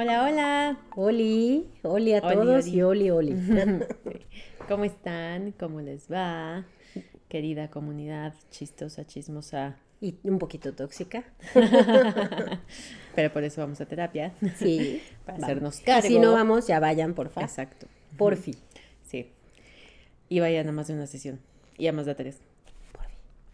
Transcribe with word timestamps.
Hola, 0.00 0.22
hola. 0.22 0.78
Oli, 0.94 1.66
oli 1.82 2.14
a 2.14 2.20
todos 2.20 2.68
y 2.68 2.82
oli, 2.82 3.10
oli. 3.10 3.34
¿Cómo 4.68 4.84
están? 4.84 5.50
¿Cómo 5.58 5.80
les 5.80 6.08
va? 6.08 6.64
Querida 7.28 7.68
comunidad 7.68 8.32
chistosa, 8.48 9.04
chismosa. 9.08 9.74
Y 10.00 10.14
un 10.22 10.38
poquito 10.38 10.72
tóxica. 10.72 11.24
Pero 13.16 13.32
por 13.32 13.42
eso 13.42 13.60
vamos 13.60 13.80
a 13.80 13.86
terapia. 13.86 14.34
Sí. 14.54 15.02
Para 15.26 15.38
hacernos 15.38 15.80
cargo. 15.80 16.06
si 16.06 16.20
no 16.20 16.32
vamos, 16.32 16.68
ya 16.68 16.78
vayan, 16.78 17.14
por 17.14 17.30
favor. 17.30 17.48
Exacto. 17.48 17.88
Por 18.16 18.36
fin. 18.36 18.54
Sí. 19.02 19.32
Y 20.28 20.38
vayan 20.38 20.68
a 20.68 20.72
más 20.72 20.86
de 20.86 20.94
una 20.94 21.08
sesión. 21.08 21.40
Y 21.76 21.88
a 21.88 21.92
más 21.92 22.06
de 22.06 22.14
tres. 22.14 22.40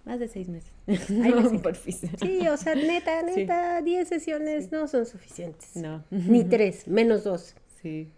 Más 0.05 0.21
de 0.21 0.29
seis 0.29 0.49
meses. 0.49 0.71
Ay, 0.87 1.59
por 1.63 1.75
fin. 1.75 1.95
Sí, 2.21 2.47
o 2.47 2.57
sea, 2.57 2.75
neta, 2.75 3.23
neta, 3.23 3.81
diez 3.81 4.09
sesiones 4.09 4.71
no 4.71 4.87
son 4.87 5.07
suficientes. 5.07 5.77
No. 5.77 6.05
Ni 6.11 6.45
tres, 6.45 6.87
menos 6.87 7.25
dos. 7.25 7.55
Sí. 7.81 8.11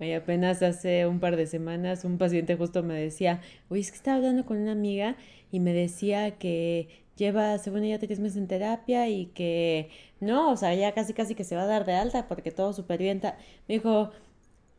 Oye, 0.00 0.16
apenas 0.16 0.62
hace 0.62 1.06
un 1.06 1.20
par 1.20 1.36
de 1.36 1.46
semanas 1.46 2.04
un 2.04 2.18
paciente 2.18 2.56
justo 2.56 2.82
me 2.82 2.94
decía, 2.94 3.40
oye, 3.68 3.80
es 3.82 3.90
que 3.90 3.96
estaba 3.96 4.16
hablando 4.16 4.44
con 4.44 4.56
una 4.56 4.72
amiga 4.72 5.16
y 5.52 5.60
me 5.60 5.72
decía 5.72 6.32
que 6.32 6.88
lleva, 7.16 7.58
según 7.58 7.84
ella, 7.84 7.98
tres 7.98 8.18
meses 8.18 8.38
en 8.38 8.48
terapia 8.48 9.08
y 9.08 9.26
que 9.26 9.90
no, 10.20 10.50
o 10.50 10.56
sea, 10.56 10.74
ya 10.74 10.92
casi 10.92 11.12
casi 11.12 11.34
que 11.34 11.44
se 11.44 11.54
va 11.56 11.62
a 11.62 11.66
dar 11.66 11.84
de 11.84 11.92
alta 11.94 12.26
porque 12.26 12.50
todo 12.50 12.72
súper 12.72 12.98
bien. 12.98 13.20
Me 13.68 13.74
dijo, 13.74 14.10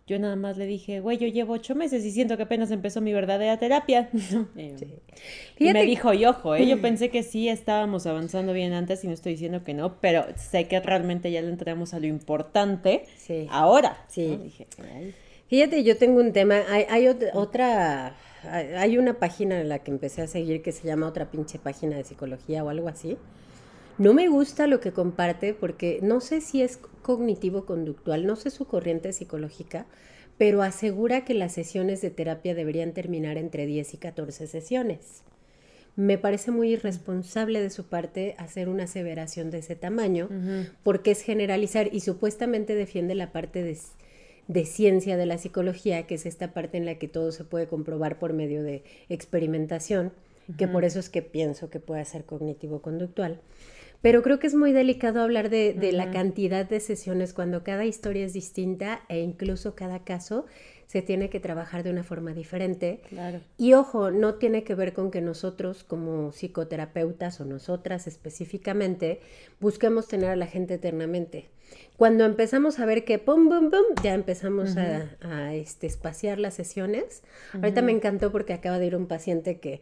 yo 0.07 0.19
nada 0.19 0.35
más 0.35 0.55
le 0.57 0.67
dije, 0.67 0.99
güey, 0.99 1.17
yo 1.17 1.27
llevo 1.27 1.53
ocho 1.53 1.73
meses 1.73 2.05
y 2.05 2.11
siento 2.11 2.37
que 2.37 2.43
apenas 2.43 2.69
empezó 2.69 3.01
mi 3.01 3.11
verdadera 3.11 3.57
terapia. 3.57 4.09
Y 5.57 5.71
me 5.71 5.83
dijo, 5.83 6.13
y 6.13 6.25
ojo, 6.25 6.53
¿eh? 6.55 6.67
yo 6.67 6.81
pensé 6.81 7.09
que 7.09 7.23
sí 7.23 7.47
estábamos 7.47 8.05
avanzando 8.05 8.51
bien 8.51 8.73
antes 8.73 9.03
y 9.03 9.07
no 9.07 9.13
estoy 9.13 9.31
diciendo 9.31 9.63
que 9.63 9.73
no, 9.73 9.99
pero 10.01 10.25
sé 10.35 10.67
que 10.67 10.79
realmente 10.81 11.31
ya 11.31 11.41
le 11.41 11.47
entramos 11.47 11.93
a 11.93 11.99
lo 11.99 12.07
importante 12.07 13.05
ahora. 13.49 14.05
Sí. 14.07 14.51
Fíjate, 15.47 15.83
yo 15.83 15.97
tengo 15.97 16.19
un 16.19 16.33
tema, 16.33 16.61
hay, 16.69 16.85
hay 16.89 17.07
otra, 17.33 18.15
hay 18.43 18.97
una 18.97 19.17
página 19.17 19.61
en 19.61 19.69
la 19.69 19.79
que 19.79 19.91
empecé 19.91 20.21
a 20.21 20.27
seguir 20.27 20.61
que 20.61 20.71
se 20.71 20.85
llama 20.85 21.07
otra 21.07 21.31
pinche 21.31 21.57
página 21.57 21.95
de 21.95 22.03
psicología 22.03 22.63
o 22.63 22.69
algo 22.69 22.89
así. 22.89 23.17
No 23.97 24.13
me 24.13 24.27
gusta 24.27 24.67
lo 24.67 24.81
que 24.81 24.91
comparte 24.91 25.53
porque 25.53 25.99
no 26.01 26.19
sé 26.19 26.41
si 26.41 26.61
es 26.61 26.79
cognitivo-conductual, 27.01 28.25
no 28.25 28.35
sé 28.35 28.49
su 28.49 28.65
corriente 28.65 29.13
psicológica, 29.13 29.85
pero 30.37 30.63
asegura 30.63 31.23
que 31.23 31.33
las 31.33 31.53
sesiones 31.53 32.01
de 32.01 32.09
terapia 32.09 32.53
deberían 32.55 32.91
terminar 32.91 33.37
entre 33.37 33.65
10 33.65 33.93
y 33.93 33.97
14 33.97 34.47
sesiones. 34.47 35.23
Me 35.95 36.17
parece 36.17 36.51
muy 36.51 36.73
irresponsable 36.73 37.61
de 37.61 37.69
su 37.69 37.85
parte 37.85 38.35
hacer 38.37 38.67
una 38.67 38.83
aseveración 38.83 39.49
de 39.49 39.59
ese 39.59 39.77
tamaño, 39.77 40.27
porque 40.83 41.11
es 41.11 41.21
generalizar 41.21 41.87
y 41.93 42.01
supuestamente 42.01 42.75
defiende 42.75 43.15
la 43.15 43.31
parte 43.31 43.63
de, 43.63 43.77
de, 44.49 44.65
ciencia 44.65 45.15
de 45.15 45.25
la 45.25 45.37
psicología, 45.37 46.05
que 46.05 46.15
es 46.15 46.25
esta 46.25 46.53
parte 46.53 46.75
en 46.75 46.85
la 46.85 46.95
que 46.95 47.07
todo 47.07 47.31
se 47.31 47.45
puede 47.45 47.67
comprobar 47.67 48.19
por 48.19 48.33
medio 48.33 48.61
de 48.61 48.83
experimentación, 49.07 50.11
que 50.57 50.67
por 50.67 50.83
eso 50.83 50.99
es 50.99 51.09
que 51.09 51.21
pienso 51.21 51.69
que 51.69 51.79
puede 51.79 52.03
ser 52.03 52.25
cognitivo-conductual. 52.25 53.39
Pero 54.01 54.21
creo 54.21 54.39
que 54.39 54.47
es 54.47 54.55
muy 54.55 54.71
delicado 54.71 55.21
hablar 55.21 55.49
de, 55.49 55.75
la 55.91 56.11
cantidad 56.11 56.67
de 56.67 56.79
sesiones 56.79 57.33
cuando 57.33 57.63
cada 57.63 57.85
historia 57.85 58.25
es 58.25 58.33
distinta 58.33 59.01
e 59.09 59.19
incluso 59.19 59.75
cada 59.75 60.03
caso 60.03 60.45
se 60.85 61.01
tiene 61.01 61.29
que 61.29 61.39
trabajar 61.39 61.83
de 61.83 61.89
una 61.89 62.03
forma 62.03 62.33
diferente. 62.33 63.01
Y 63.57 63.73
ojo, 63.73 64.11
no 64.11 64.35
tiene 64.35 64.63
que 64.63 64.75
ver 64.75 64.93
con 64.93 65.09
que 65.09 65.21
nosotros 65.21 65.83
como 65.83 66.31
psicoterapeutas 66.31 67.41
o 67.41 67.45
nosotras 67.45 68.07
específicamente 68.07 69.19
busquemos 69.59 70.07
tener 70.07 70.29
a 70.29 70.35
la 70.35 70.45
gente 70.45 70.75
eternamente. 70.75 71.49
Cuando 71.97 72.25
empezamos 72.25 72.79
a 72.79 72.85
ver 72.85 73.05
que 73.05 73.17
pum, 73.17 73.49
pum, 73.49 73.71
pum, 73.71 74.03
ya 74.03 74.13
empezamos 74.13 74.77
a, 74.77 75.55
este, 75.55 75.87
espaciar 75.87 76.39
las 76.39 76.53
sesiones. 76.53 77.23
Ahorita 77.53 77.81
me 77.81 77.91
encantó 77.91 78.31
porque 78.31 78.53
acaba 78.53 78.77
de 78.77 78.85
ir 78.85 78.95
un 78.95 79.07
paciente 79.07 79.59
que 79.59 79.81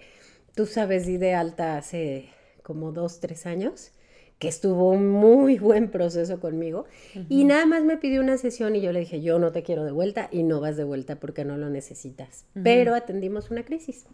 tú 0.55 0.65
sabes, 0.65 1.05
di 1.05 1.17
de 1.17 1.33
alta 1.33 1.77
hace 1.77 2.29
como 2.61 2.91
dos, 2.91 3.19
tres 3.19 3.45
años 3.45 3.91
que 4.39 4.47
estuvo 4.47 4.89
un 4.89 5.09
muy 5.09 5.57
buen 5.57 5.89
proceso 5.89 6.39
conmigo. 6.39 6.85
Y 7.29 7.45
nada 7.45 7.65
más 7.65 7.83
me 7.83 7.97
pidió 7.97 8.21
una 8.21 8.37
sesión 8.37 8.75
y 8.75 8.81
yo 8.81 8.91
le 8.91 8.99
dije, 8.99 9.21
yo 9.21 9.39
no 9.39 9.51
te 9.51 9.63
quiero 9.63 9.85
de 9.85 9.91
vuelta 9.91 10.27
y 10.31 10.43
no 10.43 10.59
vas 10.59 10.75
de 10.75 10.83
vuelta 10.83 11.15
porque 11.15 11.45
no 11.45 11.57
lo 11.57 11.69
necesitas. 11.69 12.45
Pero 12.61 12.93
atendimos 12.95 13.51
una 13.51 13.63
crisis. 13.63 14.05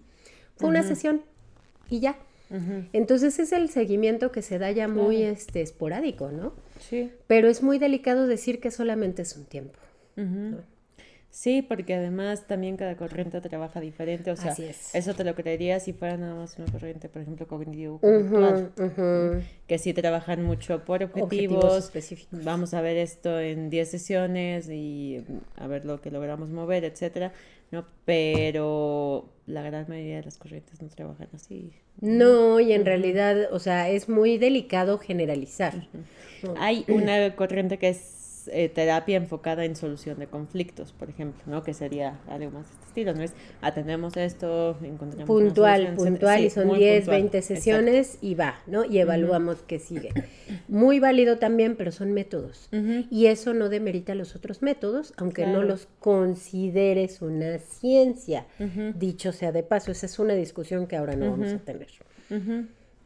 Fue 0.56 0.70
una 0.70 0.84
sesión 0.84 1.22
y 1.90 2.00
ya. 2.00 2.18
Entonces 2.94 3.40
es 3.40 3.52
el 3.52 3.70
seguimiento 3.70 4.32
que 4.32 4.42
se 4.42 4.58
da 4.58 4.72
ya 4.72 4.88
muy 4.88 5.24
este, 5.24 5.62
esporádico, 5.62 6.32
¿no? 6.32 6.54
Sí. 6.80 7.12
Pero 7.28 7.48
es 7.48 7.62
muy 7.62 7.78
delicado 7.78 8.28
decir 8.28 8.60
que 8.60 8.72
solamente 8.72 9.22
es 9.22 9.36
un 9.36 9.46
tiempo. 9.46 9.80
Sí, 11.32 11.62
porque 11.62 11.94
además 11.94 12.48
también 12.48 12.76
cada 12.76 12.98
corriente 12.98 13.40
trabaja 13.40 13.80
diferente, 13.80 14.32
o 14.32 14.36
sea, 14.36 14.56
eso 14.94 15.14
te 15.14 15.24
lo 15.24 15.36
creería 15.36 15.80
si 15.80 15.94
fuera 15.94 16.18
nada 16.18 16.34
más 16.34 16.58
una 16.58 16.72
corriente, 16.72 17.08
por 17.08 17.22
ejemplo, 17.22 17.48
cognitivo 17.48 18.02
que 19.68 19.78
sí 19.78 19.94
trabajan 19.94 20.44
mucho 20.44 20.84
por 20.86 21.04
objetivos, 21.04 21.86
específicos. 21.86 22.44
Vamos 22.44 22.74
a 22.74 22.82
ver 22.82 22.98
esto 22.98 23.40
en 23.40 23.70
10 23.70 23.90
sesiones 23.92 24.70
y 24.70 25.24
a 25.56 25.68
ver 25.68 25.86
lo 25.86 26.02
que 26.02 26.10
logramos 26.10 26.50
mover, 26.50 26.84
etcétera, 26.84 27.32
¿no? 27.72 27.86
Pero 28.06 29.30
la 29.46 29.62
gran 29.62 29.86
mayoría 29.88 30.18
de 30.18 30.24
las 30.24 30.38
corrientes 30.38 30.82
no 30.82 30.90
trabajan 30.90 31.28
así. 31.34 31.72
No, 32.02 32.60
y 32.60 32.74
en 32.74 32.86
realidad, 32.86 33.50
o 33.52 33.60
sea, 33.60 33.90
es 33.90 34.10
muy 34.10 34.40
delicado 34.40 34.98
generalizar. 34.98 35.88
Hay 36.58 36.86
una 36.88 37.36
corriente 37.36 37.78
que 37.78 37.90
es 37.90 38.19
eh, 38.52 38.70
terapia 38.70 39.18
enfocada 39.18 39.66
en 39.66 39.76
solución 39.76 40.20
de 40.20 40.28
conflictos, 40.28 40.92
por 40.92 41.10
ejemplo, 41.10 41.42
¿no? 41.46 41.64
Que 41.64 41.74
sería 41.74 42.20
algo 42.28 42.52
más 42.52 42.68
de 42.68 42.74
este 42.74 42.86
estilo, 42.88 43.14
¿no? 43.14 43.24
Es 43.24 43.34
atendemos 43.62 44.16
esto, 44.18 44.78
encontramos 44.84 45.28
Puntual, 45.28 45.96
puntual, 45.96 46.44
y 46.44 46.50
son 46.50 46.74
10, 46.74 47.08
20 47.08 47.42
sesiones 47.42 48.18
y 48.22 48.36
va, 48.36 48.60
¿no? 48.68 48.86
Y 48.86 49.00
evaluamos 49.00 49.62
qué 49.68 49.80
sigue. 49.80 50.10
Muy 50.68 51.00
válido 51.00 51.38
también, 51.38 51.76
pero 51.76 51.92
son 51.92 52.14
métodos. 52.14 52.70
Y 53.10 53.28
eso 53.28 53.54
no 53.54 53.70
demerita 53.70 54.16
los 54.16 54.36
otros 54.36 54.62
métodos, 54.62 55.14
aunque 55.18 55.46
no 55.46 55.64
los 55.64 55.88
consideres 56.00 57.22
una 57.22 57.60
ciencia. 57.60 58.46
Dicho 58.96 59.32
sea 59.32 59.52
de 59.52 59.64
paso, 59.64 59.92
esa 59.92 60.06
es 60.06 60.20
una 60.20 60.34
discusión 60.34 60.88
que 60.88 60.96
ahora 60.96 61.16
no 61.16 61.32
vamos 61.32 61.54
a 61.54 61.60
tener. 61.60 61.88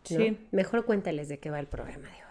Sí. 0.04 0.38
Mejor 0.52 0.86
cuéntales 0.86 1.30
de 1.30 1.40
qué 1.40 1.50
va 1.50 1.60
el 1.60 1.68
programa 1.68 2.08
de 2.08 2.16
hoy. 2.16 2.23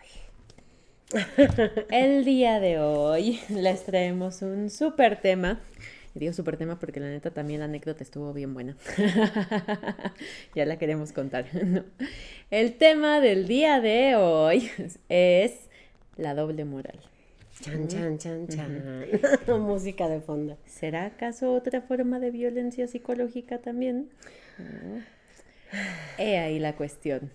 El 1.91 2.25
día 2.25 2.61
de 2.61 2.79
hoy 2.79 3.41
les 3.49 3.85
traemos 3.85 4.43
un 4.43 4.71
súper 4.71 5.21
tema. 5.21 5.61
digo 6.15 6.33
súper 6.33 6.57
tema 6.57 6.79
porque 6.79 7.01
la 7.01 7.09
neta 7.09 7.31
también 7.31 7.61
la 7.61 7.67
anécdota 7.67 8.03
estuvo 8.03 8.33
bien 8.33 8.55
buena. 8.55 8.77
ya 10.55 10.65
la 10.65 10.79
queremos 10.79 11.13
contar. 11.13 11.47
El 12.51 12.75
tema 12.79 13.21
del 13.21 13.47
día 13.47 13.81
de 13.81 14.17
hoy 14.17 14.71
es 15.09 15.69
la 16.17 16.35
doble 16.35 16.65
moral. 16.65 16.99
Chan, 17.61 17.89
chan, 17.89 18.19
chan, 18.19 18.49
chan. 18.49 19.07
Música 19.61 20.09
de 20.09 20.21
fondo. 20.21 20.57
¿Será 20.67 21.05
acaso 21.07 21.53
otra 21.53 21.83
forma 21.83 22.19
de 22.21 22.31
violencia 22.31 22.89
psicológica 22.89 23.59
también? 23.59 24.09
He 26.19 26.39
ahí 26.39 26.59
la 26.59 26.75
cuestión. 26.75 27.31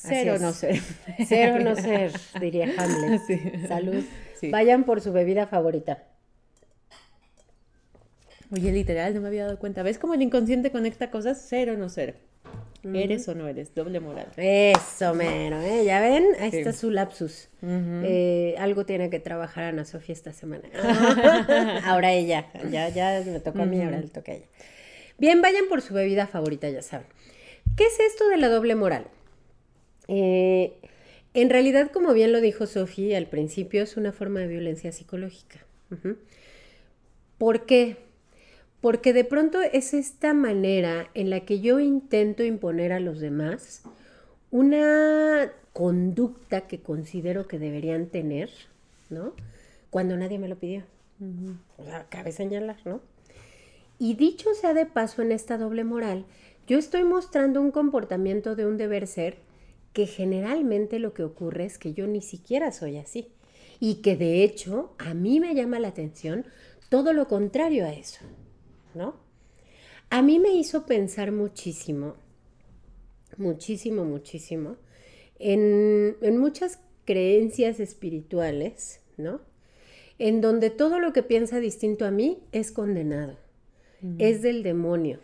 Ser 0.08 0.30
o 0.30 0.38
no 0.38 0.52
ser. 0.52 0.80
Ser 1.28 1.52
o 1.52 1.58
no 1.58 1.76
ser, 1.76 2.12
diría 2.40 2.72
Hamlet. 2.78 3.68
Salud. 3.68 4.02
Vayan 4.50 4.84
por 4.84 5.02
su 5.02 5.12
bebida 5.12 5.46
favorita. 5.46 6.04
Oye, 8.50 8.72
literal, 8.72 9.14
no 9.14 9.20
me 9.20 9.28
había 9.28 9.44
dado 9.44 9.58
cuenta. 9.58 9.82
¿Ves 9.82 9.98
cómo 9.98 10.14
el 10.14 10.22
inconsciente 10.22 10.72
conecta 10.72 11.10
cosas? 11.10 11.40
Ser 11.40 11.68
o 11.70 11.76
no 11.76 11.90
ser. 11.90 12.16
Eres 12.82 13.28
o 13.28 13.34
no 13.34 13.46
eres, 13.46 13.74
doble 13.74 14.00
moral. 14.00 14.28
Eso, 14.38 15.14
mero, 15.14 15.60
¿eh? 15.60 15.84
¿Ya 15.84 16.00
ven? 16.00 16.24
Ahí 16.40 16.48
está 16.50 16.72
su 16.72 16.90
lapsus. 16.90 17.50
Eh, 17.62 18.54
algo 18.58 18.86
tiene 18.86 19.10
que 19.10 19.20
trabajar 19.20 19.64
Ana 19.64 19.84
Sofía 19.84 20.14
esta 20.14 20.32
semana. 20.32 20.62
ahora 21.84 22.12
ella, 22.12 22.46
ya, 22.70 22.88
ya 22.88 23.22
me 23.26 23.40
tocó 23.40 23.62
a 23.62 23.66
mí, 23.66 23.82
ahora 23.82 24.00
le 24.00 24.08
toca 24.08 24.32
a 24.32 24.36
ella. 24.36 24.46
Bien, 25.18 25.42
vayan 25.42 25.66
por 25.68 25.82
su 25.82 25.92
bebida 25.92 26.26
favorita, 26.26 26.70
ya 26.70 26.80
saben. 26.80 27.06
¿Qué 27.76 27.84
es 27.84 28.00
esto 28.00 28.28
de 28.30 28.38
la 28.38 28.48
doble 28.48 28.74
moral? 28.74 29.04
Eh, 30.12 30.72
en 31.34 31.50
realidad, 31.50 31.92
como 31.92 32.12
bien 32.12 32.32
lo 32.32 32.40
dijo 32.40 32.66
Sofía 32.66 33.16
al 33.16 33.28
principio, 33.28 33.84
es 33.84 33.96
una 33.96 34.12
forma 34.12 34.40
de 34.40 34.48
violencia 34.48 34.90
psicológica. 34.90 35.64
¿Por 37.38 37.64
qué? 37.64 37.96
Porque 38.80 39.12
de 39.12 39.24
pronto 39.24 39.60
es 39.60 39.94
esta 39.94 40.34
manera 40.34 41.08
en 41.14 41.30
la 41.30 41.40
que 41.40 41.60
yo 41.60 41.78
intento 41.78 42.42
imponer 42.42 42.92
a 42.92 42.98
los 42.98 43.20
demás 43.20 43.82
una 44.50 45.52
conducta 45.72 46.62
que 46.62 46.80
considero 46.80 47.46
que 47.46 47.60
deberían 47.60 48.06
tener, 48.06 48.50
¿no? 49.10 49.34
Cuando 49.90 50.16
nadie 50.16 50.40
me 50.40 50.48
lo 50.48 50.56
pidió. 50.56 50.82
O 51.78 51.84
sea, 51.84 52.06
cabe 52.08 52.32
señalar, 52.32 52.78
¿no? 52.84 53.00
Y 54.00 54.14
dicho 54.14 54.54
sea 54.54 54.74
de 54.74 54.86
paso 54.86 55.22
en 55.22 55.30
esta 55.30 55.56
doble 55.56 55.84
moral, 55.84 56.24
yo 56.66 56.78
estoy 56.78 57.04
mostrando 57.04 57.60
un 57.60 57.70
comportamiento 57.70 58.56
de 58.56 58.66
un 58.66 58.76
deber 58.76 59.06
ser 59.06 59.36
que 59.92 60.06
generalmente 60.06 60.98
lo 60.98 61.14
que 61.14 61.24
ocurre 61.24 61.64
es 61.64 61.78
que 61.78 61.92
yo 61.92 62.06
ni 62.06 62.22
siquiera 62.22 62.72
soy 62.72 62.96
así. 62.96 63.28
Y 63.80 63.96
que 63.96 64.16
de 64.16 64.44
hecho 64.44 64.94
a 64.98 65.14
mí 65.14 65.40
me 65.40 65.54
llama 65.54 65.80
la 65.80 65.88
atención 65.88 66.44
todo 66.88 67.12
lo 67.12 67.28
contrario 67.28 67.86
a 67.86 67.92
eso, 67.92 68.20
¿no? 68.94 69.14
A 70.10 70.22
mí 70.22 70.38
me 70.38 70.52
hizo 70.52 70.86
pensar 70.86 71.32
muchísimo, 71.32 72.16
muchísimo, 73.36 74.04
muchísimo, 74.04 74.76
en, 75.38 76.16
en 76.20 76.38
muchas 76.38 76.80
creencias 77.04 77.80
espirituales, 77.80 79.00
¿no? 79.16 79.40
En 80.18 80.40
donde 80.40 80.70
todo 80.70 80.98
lo 80.98 81.12
que 81.12 81.22
piensa 81.22 81.60
distinto 81.60 82.04
a 82.04 82.10
mí 82.10 82.42
es 82.52 82.72
condenado, 82.72 83.38
es 84.18 84.42
del 84.42 84.62
demonio, 84.62 85.20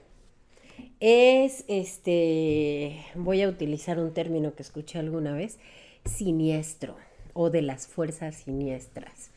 es, 1.01 1.65
este, 1.69 2.97
voy 3.15 3.43
a 3.43 3.49
utilizar 3.49 3.99
un 3.99 4.13
término 4.13 4.55
que 4.55 4.63
escuché 4.63 4.99
alguna 4.99 5.35
vez, 5.35 5.59
siniestro 6.05 6.97
o 7.33 7.51
de 7.51 7.63
las 7.63 7.87
fuerzas 7.87 8.37
siniestras. 8.37 9.31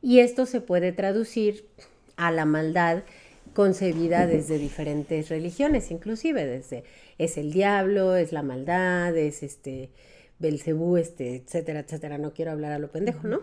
Y 0.00 0.20
esto 0.20 0.46
se 0.46 0.60
puede 0.60 0.92
traducir 0.92 1.66
a 2.16 2.30
la 2.30 2.44
maldad 2.44 3.02
concebida 3.54 4.26
desde 4.26 4.58
diferentes 4.58 5.28
religiones, 5.28 5.90
inclusive 5.90 6.46
desde 6.46 6.84
es 7.18 7.36
el 7.36 7.52
diablo, 7.52 8.16
es 8.16 8.32
la 8.32 8.42
maldad, 8.42 9.16
es 9.16 9.42
este 9.42 9.90
Belcebú, 10.38 10.96
este, 10.96 11.36
etcétera, 11.36 11.80
etcétera. 11.80 12.18
No 12.18 12.32
quiero 12.32 12.50
hablar 12.50 12.72
a 12.72 12.78
lo 12.78 12.90
pendejo, 12.90 13.26
¿no? 13.28 13.40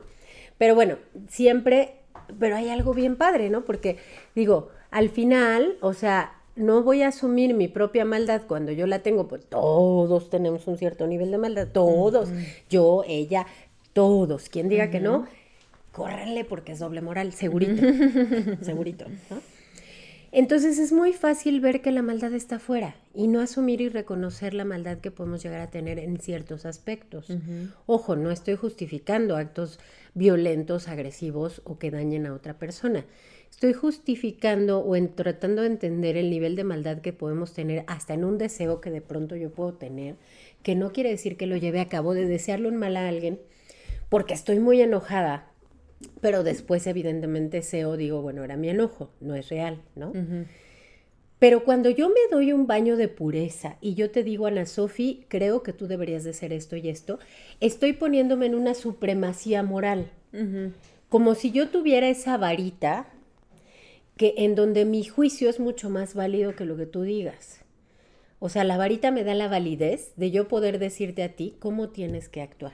Pero 0.58 0.76
bueno, 0.76 0.98
siempre, 1.30 1.94
pero 2.40 2.56
hay 2.56 2.70
algo 2.70 2.94
bien 2.94 3.16
padre, 3.16 3.50
¿no? 3.50 3.64
Porque 3.64 3.98
digo, 4.36 4.70
al 4.92 5.10
final, 5.10 5.78
o 5.82 5.94
sea, 5.94 6.39
no 6.56 6.84
voy 6.84 7.02
a 7.02 7.10
asumir 7.10 7.54
mi 7.54 7.68
propia 7.68 8.06
maldad 8.06 8.44
cuando 8.48 8.72
yo 8.72 8.88
la 8.88 9.00
tengo, 9.00 9.28
pues 9.28 9.46
todos 9.46 10.30
tenemos 10.30 10.68
un 10.68 10.78
cierto 10.78 11.08
nivel 11.08 11.32
de 11.32 11.38
maldad, 11.38 11.68
todos, 11.72 12.30
yo, 12.70 13.04
ella, 13.08 13.46
todos. 13.94 14.50
Quien 14.50 14.70
diga 14.70 14.90
que 14.90 15.00
no, 15.00 15.28
córrenle 15.92 16.46
porque 16.46 16.74
es 16.74 16.80
doble 16.80 17.02
moral, 17.02 17.34
segurito, 17.34 17.82
segurito. 18.62 19.06
Entonces 20.32 20.78
es 20.78 20.92
muy 20.92 21.14
fácil 21.14 21.60
ver 21.60 21.82
que 21.82 21.92
la 21.92 22.04
maldad 22.04 22.34
está 22.34 22.58
afuera 22.58 22.96
y 23.16 23.28
no 23.28 23.40
asumir 23.40 23.82
y 23.82 23.90
reconocer 23.90 24.54
la 24.54 24.64
maldad 24.64 25.00
que 25.00 25.10
podemos 25.10 25.42
llegar 25.42 25.62
a 25.62 25.72
tener 25.72 25.98
en 25.98 26.20
ciertos 26.20 26.66
aspectos. 26.66 27.28
Ojo, 27.88 28.16
no 28.16 28.30
estoy 28.30 28.56
justificando 28.56 29.38
actos 29.38 29.80
violentos, 30.14 30.88
agresivos 30.88 31.62
o 31.64 31.80
que 31.80 31.90
dañen 31.90 32.28
a 32.28 32.34
otra 32.34 32.54
persona 32.60 33.06
estoy 33.50 33.74
justificando 33.74 34.80
o 34.80 34.96
en, 34.96 35.14
tratando 35.14 35.62
de 35.62 35.68
entender 35.68 36.18
el 36.18 36.30
nivel 36.30 36.56
de 36.56 36.64
maldad 36.64 37.00
que 37.00 37.14
podemos 37.14 37.54
tener 37.54 37.84
hasta 37.88 38.14
en 38.14 38.24
un 38.24 38.38
deseo 38.38 38.80
que 38.80 38.90
de 38.90 39.02
pronto 39.02 39.36
yo 39.36 39.52
puedo 39.52 39.74
tener, 39.74 40.16
que 40.64 40.76
no 40.76 40.92
quiere 40.92 41.10
decir 41.10 41.38
que 41.38 41.48
lo 41.48 41.58
lleve 41.58 41.82
a 41.82 41.88
cabo 41.88 42.14
de 42.14 42.26
desearle 42.26 42.70
un 42.70 42.78
mal 42.78 42.96
a 42.96 43.08
alguien, 43.08 43.40
porque 44.10 44.34
estoy 44.34 44.60
muy 44.60 44.82
enojada, 44.82 45.52
pero 46.22 46.44
después 46.44 46.88
evidentemente 46.88 47.58
deseo, 47.58 47.98
digo, 47.98 48.22
bueno, 48.22 48.44
era 48.44 48.56
mi 48.56 48.70
enojo, 48.70 49.12
no 49.20 49.36
es 49.36 49.50
real, 49.50 49.82
¿no? 49.96 50.14
Pero 51.40 51.64
cuando 51.64 51.90
yo 51.90 52.10
me 52.10 52.20
doy 52.30 52.52
un 52.52 52.68
baño 52.68 52.98
de 52.98 53.08
pureza 53.08 53.78
y 53.80 53.94
yo 53.94 54.12
te 54.12 54.24
digo, 54.24 54.46
Ana 54.46 54.66
Sofi, 54.66 55.26
creo 55.30 55.64
que 55.64 55.72
tú 55.72 55.88
deberías 55.88 56.26
de 56.26 56.32
hacer 56.32 56.52
esto 56.52 56.76
y 56.76 56.90
esto, 56.90 57.18
estoy 57.62 57.94
poniéndome 57.94 58.46
en 58.46 58.56
una 58.56 58.74
supremacía 58.74 59.64
moral. 59.64 60.12
Como 61.08 61.36
si 61.36 61.52
yo 61.52 61.70
tuviera 61.70 62.10
esa 62.10 62.38
varita 62.38 63.08
que 64.20 64.34
en 64.36 64.54
donde 64.54 64.84
mi 64.84 65.06
juicio 65.06 65.50
es 65.50 65.62
mucho 65.62 65.90
más 65.90 66.14
válido 66.14 66.54
que 66.54 66.66
lo 66.66 66.76
que 66.76 66.86
tú 66.86 67.04
digas. 67.04 67.62
O 68.40 68.50
sea, 68.50 68.66
la 68.66 68.76
varita 68.76 69.12
me 69.12 69.24
da 69.24 69.34
la 69.34 69.48
validez 69.48 70.12
de 70.18 70.30
yo 70.30 70.50
poder 70.50 70.78
decirte 70.78 71.24
a 71.24 71.30
ti 71.38 71.56
cómo 71.60 71.88
tienes 71.88 72.28
que 72.28 72.42
actuar. 72.42 72.74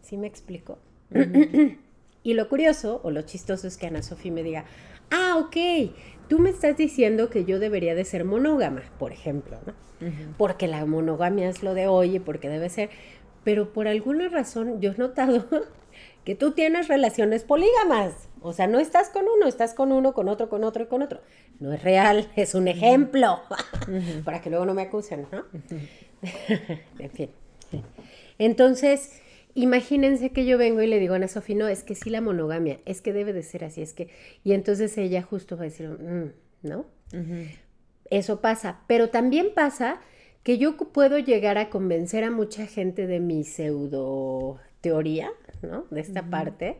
¿Sí 0.00 0.16
me 0.16 0.26
explico? 0.26 0.80
y 2.24 2.34
lo 2.34 2.48
curioso 2.48 3.00
o 3.04 3.12
lo 3.12 3.22
chistoso 3.22 3.68
es 3.68 3.76
que 3.76 3.86
Ana 3.86 4.02
Sofía 4.02 4.32
me 4.32 4.42
diga, 4.42 4.64
ah, 5.12 5.36
ok, 5.38 5.94
tú 6.28 6.40
me 6.40 6.50
estás 6.50 6.76
diciendo 6.76 7.30
que 7.30 7.44
yo 7.44 7.60
debería 7.60 7.94
de 7.94 8.04
ser 8.04 8.24
monógama, 8.24 8.82
por 8.98 9.12
ejemplo, 9.12 9.58
¿no? 9.64 9.74
Porque 10.38 10.66
la 10.66 10.84
monogamia 10.86 11.48
es 11.48 11.62
lo 11.62 11.74
de 11.74 11.86
hoy 11.86 12.16
y 12.16 12.18
porque 12.18 12.48
debe 12.48 12.68
ser. 12.68 12.90
Pero 13.44 13.72
por 13.72 13.86
alguna 13.86 14.28
razón 14.28 14.80
yo 14.80 14.90
he 14.90 14.96
notado 14.96 15.46
que 16.24 16.34
tú 16.34 16.52
tienes 16.52 16.88
relaciones 16.88 17.44
polígamas. 17.44 18.28
O 18.40 18.52
sea, 18.52 18.66
no 18.66 18.78
estás 18.78 19.08
con 19.08 19.26
uno, 19.28 19.46
estás 19.46 19.74
con 19.74 19.92
uno, 19.92 20.14
con 20.14 20.28
otro, 20.28 20.48
con 20.48 20.64
otro 20.64 20.84
y 20.84 20.86
con 20.86 21.02
otro. 21.02 21.20
No 21.60 21.72
es 21.72 21.82
real, 21.82 22.28
es 22.36 22.54
un 22.54 22.68
ejemplo. 22.68 23.40
Para 24.24 24.40
que 24.40 24.50
luego 24.50 24.66
no 24.66 24.74
me 24.74 24.82
acusen, 24.82 25.26
¿no? 25.30 25.44
en 26.98 27.10
fin. 27.10 27.30
Entonces, 28.38 29.20
imagínense 29.54 30.30
que 30.30 30.44
yo 30.44 30.58
vengo 30.58 30.82
y 30.82 30.86
le 30.86 30.98
digo 30.98 31.14
a 31.14 31.16
Ana 31.16 31.28
Sofía, 31.28 31.56
no, 31.56 31.68
es 31.68 31.82
que 31.82 31.94
sí 31.94 32.10
la 32.10 32.20
monogamia, 32.20 32.80
es 32.84 33.00
que 33.00 33.12
debe 33.12 33.32
de 33.32 33.42
ser 33.42 33.64
así, 33.64 33.82
es 33.82 33.92
que... 33.92 34.08
Y 34.44 34.52
entonces 34.52 34.96
ella 34.98 35.22
justo 35.22 35.56
va 35.56 35.62
a 35.62 35.64
decir, 35.64 35.88
mm", 35.88 36.32
¿no? 36.62 36.86
Eso 38.10 38.40
pasa. 38.40 38.80
Pero 38.86 39.10
también 39.10 39.54
pasa 39.54 40.00
que 40.42 40.58
yo 40.58 40.76
puedo 40.76 41.18
llegar 41.18 41.58
a 41.58 41.70
convencer 41.70 42.24
a 42.24 42.30
mucha 42.30 42.66
gente 42.66 43.06
de 43.06 43.20
mi 43.20 43.44
pseudo 43.44 44.58
teoría, 44.82 45.30
¿no? 45.62 45.86
De 45.90 46.02
esta 46.02 46.28
parte, 46.28 46.76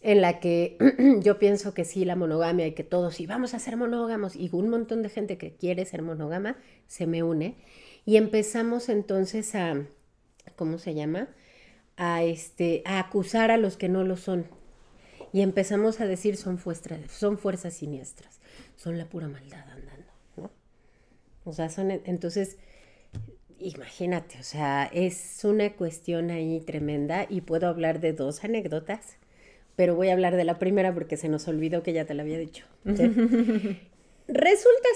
en 0.00 0.22
la 0.22 0.40
que 0.40 0.78
yo 1.20 1.38
pienso 1.38 1.74
que 1.74 1.84
sí, 1.84 2.06
la 2.06 2.16
monogamia 2.16 2.66
y 2.66 2.72
que 2.72 2.84
todos, 2.84 3.20
y 3.20 3.26
vamos 3.26 3.52
a 3.52 3.58
ser 3.58 3.76
monógamos, 3.76 4.36
y 4.36 4.48
un 4.52 4.70
montón 4.70 5.02
de 5.02 5.10
gente 5.10 5.36
que 5.36 5.54
quiere 5.54 5.84
ser 5.84 6.00
monógama 6.00 6.56
se 6.86 7.06
me 7.06 7.22
une, 7.22 7.56
y 8.06 8.16
empezamos 8.16 8.88
entonces 8.88 9.54
a, 9.54 9.84
¿cómo 10.56 10.78
se 10.78 10.94
llama? 10.94 11.28
A, 11.96 12.22
este, 12.22 12.82
a 12.84 12.98
acusar 12.98 13.50
a 13.50 13.56
los 13.56 13.76
que 13.76 13.88
no 13.88 14.04
lo 14.04 14.16
son. 14.16 14.46
Y 15.32 15.40
empezamos 15.40 16.00
a 16.00 16.06
decir 16.06 16.36
son 16.36 16.58
fuerzas, 16.58 17.10
son 17.10 17.38
fuerzas 17.38 17.74
siniestras, 17.74 18.40
son 18.76 18.98
la 18.98 19.06
pura 19.06 19.28
maldad 19.28 19.68
andando, 19.68 20.12
¿no? 20.36 20.50
O 21.44 21.52
sea, 21.52 21.70
son, 21.70 21.90
entonces, 21.90 22.58
imagínate, 23.64 24.38
o 24.38 24.42
sea, 24.42 24.90
es 24.92 25.40
una 25.44 25.72
cuestión 25.72 26.30
ahí 26.30 26.60
tremenda 26.60 27.26
y 27.28 27.40
puedo 27.40 27.66
hablar 27.66 28.00
de 28.00 28.12
dos 28.12 28.44
anécdotas, 28.44 29.16
pero 29.76 29.96
voy 29.96 30.08
a 30.08 30.12
hablar 30.12 30.36
de 30.36 30.44
la 30.44 30.58
primera 30.58 30.94
porque 30.94 31.16
se 31.16 31.28
nos 31.28 31.48
olvidó 31.48 31.82
que 31.82 31.92
ya 31.92 32.04
te 32.04 32.14
la 32.14 32.22
había 32.22 32.38
dicho. 32.38 32.64
Resulta 32.84 33.28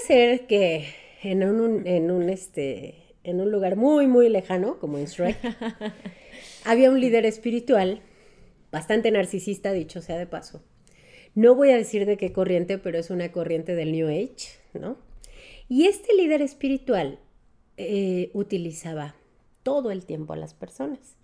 ser 0.05 0.47
que 0.47 0.85
en 1.23 1.43
un, 1.43 1.85
en 1.85 2.11
un, 2.11 2.29
este, 2.29 2.95
en 3.23 3.41
un 3.41 3.51
lugar 3.51 3.75
muy, 3.75 4.07
muy 4.07 4.29
lejano, 4.29 4.79
como 4.79 4.97
en 4.97 5.05
Shrek, 5.05 5.37
había 6.65 6.91
un 6.91 7.01
líder 7.01 7.25
espiritual, 7.25 8.01
bastante 8.71 9.11
narcisista, 9.11 9.73
dicho 9.73 10.01
sea 10.01 10.17
de 10.17 10.27
paso. 10.27 10.63
No 11.35 11.55
voy 11.55 11.71
a 11.71 11.77
decir 11.77 12.05
de 12.05 12.17
qué 12.17 12.31
corriente, 12.31 12.77
pero 12.77 12.97
es 12.97 13.09
una 13.09 13.31
corriente 13.31 13.75
del 13.75 13.91
New 13.91 14.07
Age, 14.07 14.59
¿no? 14.73 14.97
Y 15.67 15.85
este 15.85 16.15
líder 16.15 16.41
espiritual 16.41 17.19
eh, 17.81 18.29
utilizaba 18.33 19.15
todo 19.63 19.89
el 19.89 20.05
tiempo 20.05 20.33
a 20.33 20.35
las 20.35 20.53
personas. 20.53 21.15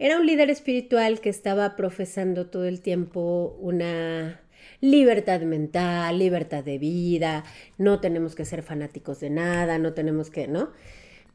Era 0.00 0.18
un 0.18 0.26
líder 0.26 0.50
espiritual 0.50 1.20
que 1.20 1.28
estaba 1.28 1.76
profesando 1.76 2.48
todo 2.48 2.64
el 2.64 2.80
tiempo 2.80 3.56
una 3.60 4.40
libertad 4.80 5.40
mental, 5.42 6.18
libertad 6.18 6.64
de 6.64 6.78
vida, 6.78 7.44
no 7.78 8.00
tenemos 8.00 8.34
que 8.34 8.44
ser 8.44 8.64
fanáticos 8.64 9.20
de 9.20 9.30
nada, 9.30 9.78
no 9.78 9.94
tenemos 9.94 10.30
que, 10.30 10.48
¿no? 10.48 10.72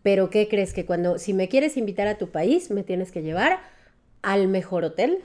Pero 0.01 0.29
¿qué 0.29 0.49
crees 0.49 0.73
que 0.73 0.85
cuando, 0.85 1.19
si 1.19 1.33
me 1.33 1.47
quieres 1.47 1.77
invitar 1.77 2.07
a 2.07 2.17
tu 2.17 2.29
país, 2.29 2.69
me 2.69 2.83
tienes 2.83 3.13
que 3.13 3.21
llevar 3.21 3.61
al 4.23 4.49
mejor 4.49 4.83
hotel, 4.83 5.19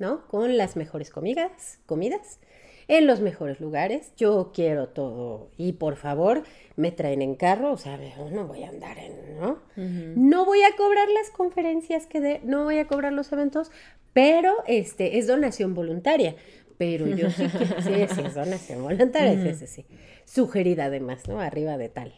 ¿no? 0.00 0.26
Con 0.26 0.56
las 0.56 0.74
mejores 0.74 1.10
comidas, 1.10 1.78
comidas, 1.86 2.40
en 2.88 3.06
los 3.06 3.20
mejores 3.20 3.60
lugares. 3.60 4.12
Yo 4.16 4.50
quiero 4.52 4.88
todo. 4.88 5.50
Y 5.56 5.74
por 5.74 5.96
favor, 5.96 6.42
me 6.76 6.90
traen 6.90 7.22
en 7.22 7.34
carro, 7.34 7.72
o 7.72 7.76
sea, 7.76 7.98
no 8.32 8.46
voy 8.46 8.64
a 8.64 8.70
andar 8.70 8.98
en, 8.98 9.38
¿no? 9.38 9.62
No 9.76 10.44
voy 10.44 10.62
a 10.62 10.74
cobrar 10.76 11.08
las 11.08 11.30
conferencias 11.30 12.06
que 12.06 12.20
de, 12.20 12.40
no 12.42 12.64
voy 12.64 12.78
a 12.78 12.86
cobrar 12.86 13.12
los 13.12 13.30
eventos, 13.30 13.70
pero 14.12 14.54
este 14.66 15.18
es 15.18 15.26
donación 15.26 15.74
voluntaria. 15.74 16.34
Pero 16.78 17.06
yo 17.08 17.30
sí 17.30 17.46
que, 17.48 17.66
sí, 17.82 18.14
sí, 18.14 18.22
es 18.24 18.34
donación 18.34 18.82
voluntaria, 18.82 19.54
sí, 19.54 19.66
sí, 19.66 19.86
Sugerida 20.24 20.86
además, 20.86 21.28
¿no? 21.28 21.40
Arriba 21.40 21.76
de 21.76 21.88
tal. 21.88 22.14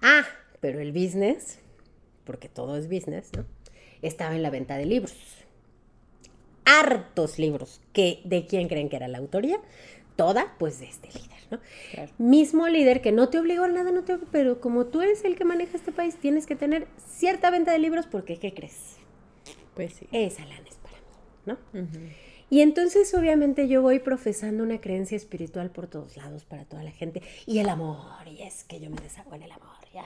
Ah, 0.00 0.24
pero 0.60 0.80
el 0.80 0.92
business, 0.92 1.58
porque 2.24 2.48
todo 2.48 2.76
es 2.76 2.88
business, 2.88 3.30
¿no? 3.36 3.44
Estaba 4.02 4.36
en 4.36 4.42
la 4.42 4.50
venta 4.50 4.76
de 4.76 4.86
libros 4.86 5.45
hartos 6.66 7.38
libros. 7.38 7.80
Que, 7.94 8.20
¿De 8.24 8.46
quién 8.46 8.68
creen 8.68 8.90
que 8.90 8.96
era 8.96 9.08
la 9.08 9.18
autoría? 9.18 9.58
Toda, 10.16 10.54
pues 10.58 10.80
de 10.80 10.86
este 10.86 11.08
líder, 11.08 11.38
¿no? 11.50 11.60
Mismo 12.18 12.68
líder 12.68 13.02
que 13.02 13.12
no 13.12 13.28
te 13.28 13.38
obligó 13.38 13.64
a 13.64 13.68
nada, 13.68 13.90
no 13.90 14.02
te 14.02 14.18
pero 14.30 14.60
como 14.60 14.86
tú 14.86 15.02
eres 15.02 15.24
el 15.24 15.36
que 15.36 15.44
maneja 15.44 15.76
este 15.76 15.92
país, 15.92 16.16
tienes 16.16 16.46
que 16.46 16.56
tener 16.56 16.88
cierta 17.06 17.50
venta 17.50 17.72
de 17.72 17.78
libros 17.78 18.06
porque, 18.06 18.38
¿qué 18.38 18.54
crees? 18.54 18.96
Pues 19.74 19.92
sí. 19.94 20.08
Esa 20.12 20.44
lana 20.46 20.66
es 20.66 20.76
para 20.76 20.96
mí, 20.96 21.58
¿no? 21.72 21.88
Y 22.48 22.60
entonces 22.60 23.12
obviamente 23.12 23.68
yo 23.68 23.82
voy 23.82 23.98
profesando 23.98 24.62
una 24.62 24.80
creencia 24.80 25.16
espiritual 25.16 25.70
por 25.70 25.86
todos 25.86 26.16
lados 26.16 26.44
para 26.44 26.64
toda 26.64 26.82
la 26.82 26.92
gente 26.92 27.22
y 27.44 27.58
el 27.58 27.68
amor, 27.68 28.26
y 28.26 28.42
es 28.42 28.64
que 28.64 28.80
yo 28.80 28.88
me 28.88 29.00
deshago 29.02 29.34
en 29.34 29.42
el 29.42 29.52
amor, 29.52 29.76
ya. 29.92 30.04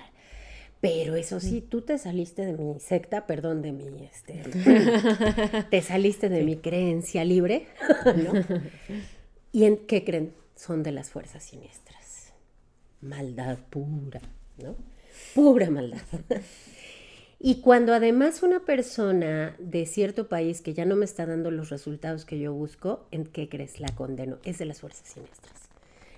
Pero 0.80 1.14
eso 1.14 1.40
sí, 1.40 1.60
tú 1.60 1.82
te 1.82 1.98
saliste 1.98 2.46
de 2.46 2.54
mi 2.54 2.80
secta, 2.80 3.26
perdón, 3.26 3.60
de 3.60 3.72
mi, 3.72 3.86
este, 4.02 4.42
te 5.70 5.82
saliste 5.82 6.30
de 6.30 6.42
mi 6.42 6.56
creencia 6.56 7.24
libre, 7.24 7.66
¿no? 8.04 8.32
¿Y 9.52 9.64
en 9.64 9.76
qué 9.86 10.04
creen? 10.04 10.32
Son 10.56 10.82
de 10.82 10.92
las 10.92 11.10
fuerzas 11.10 11.42
siniestras. 11.42 12.32
Maldad 13.02 13.58
pura, 13.68 14.20
¿no? 14.58 14.74
Pura 15.34 15.70
maldad. 15.70 16.00
Y 17.38 17.62
cuando 17.62 17.94
además 17.94 18.42
una 18.42 18.60
persona 18.64 19.56
de 19.58 19.86
cierto 19.86 20.28
país 20.28 20.60
que 20.60 20.74
ya 20.74 20.84
no 20.84 20.96
me 20.96 21.04
está 21.04 21.26
dando 21.26 21.50
los 21.50 21.70
resultados 21.70 22.24
que 22.24 22.38
yo 22.38 22.52
busco, 22.52 23.06
¿en 23.10 23.24
qué 23.24 23.48
crees? 23.48 23.80
La 23.80 23.88
condeno. 23.94 24.38
Es 24.44 24.58
de 24.58 24.66
las 24.66 24.80
fuerzas 24.80 25.08
siniestras. 25.08 25.68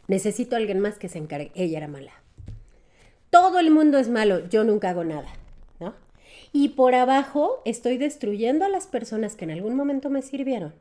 Necesito 0.08 0.56
a 0.56 0.58
alguien 0.58 0.80
más 0.80 0.98
que 0.98 1.08
se 1.08 1.18
encargue. 1.18 1.52
Ella 1.54 1.78
era 1.78 1.88
mala. 1.88 2.21
Todo 3.32 3.58
el 3.60 3.70
mundo 3.70 3.96
es 3.96 4.10
malo. 4.10 4.46
Yo 4.50 4.62
nunca 4.62 4.90
hago 4.90 5.04
nada. 5.04 5.32
¿no? 5.80 5.94
Y 6.52 6.68
por 6.68 6.94
abajo 6.94 7.62
estoy 7.64 7.96
destruyendo 7.96 8.66
a 8.66 8.68
las 8.68 8.86
personas 8.86 9.36
que 9.36 9.46
en 9.46 9.52
algún 9.52 9.74
momento 9.74 10.10
me 10.10 10.20
sirvieron. 10.20 10.74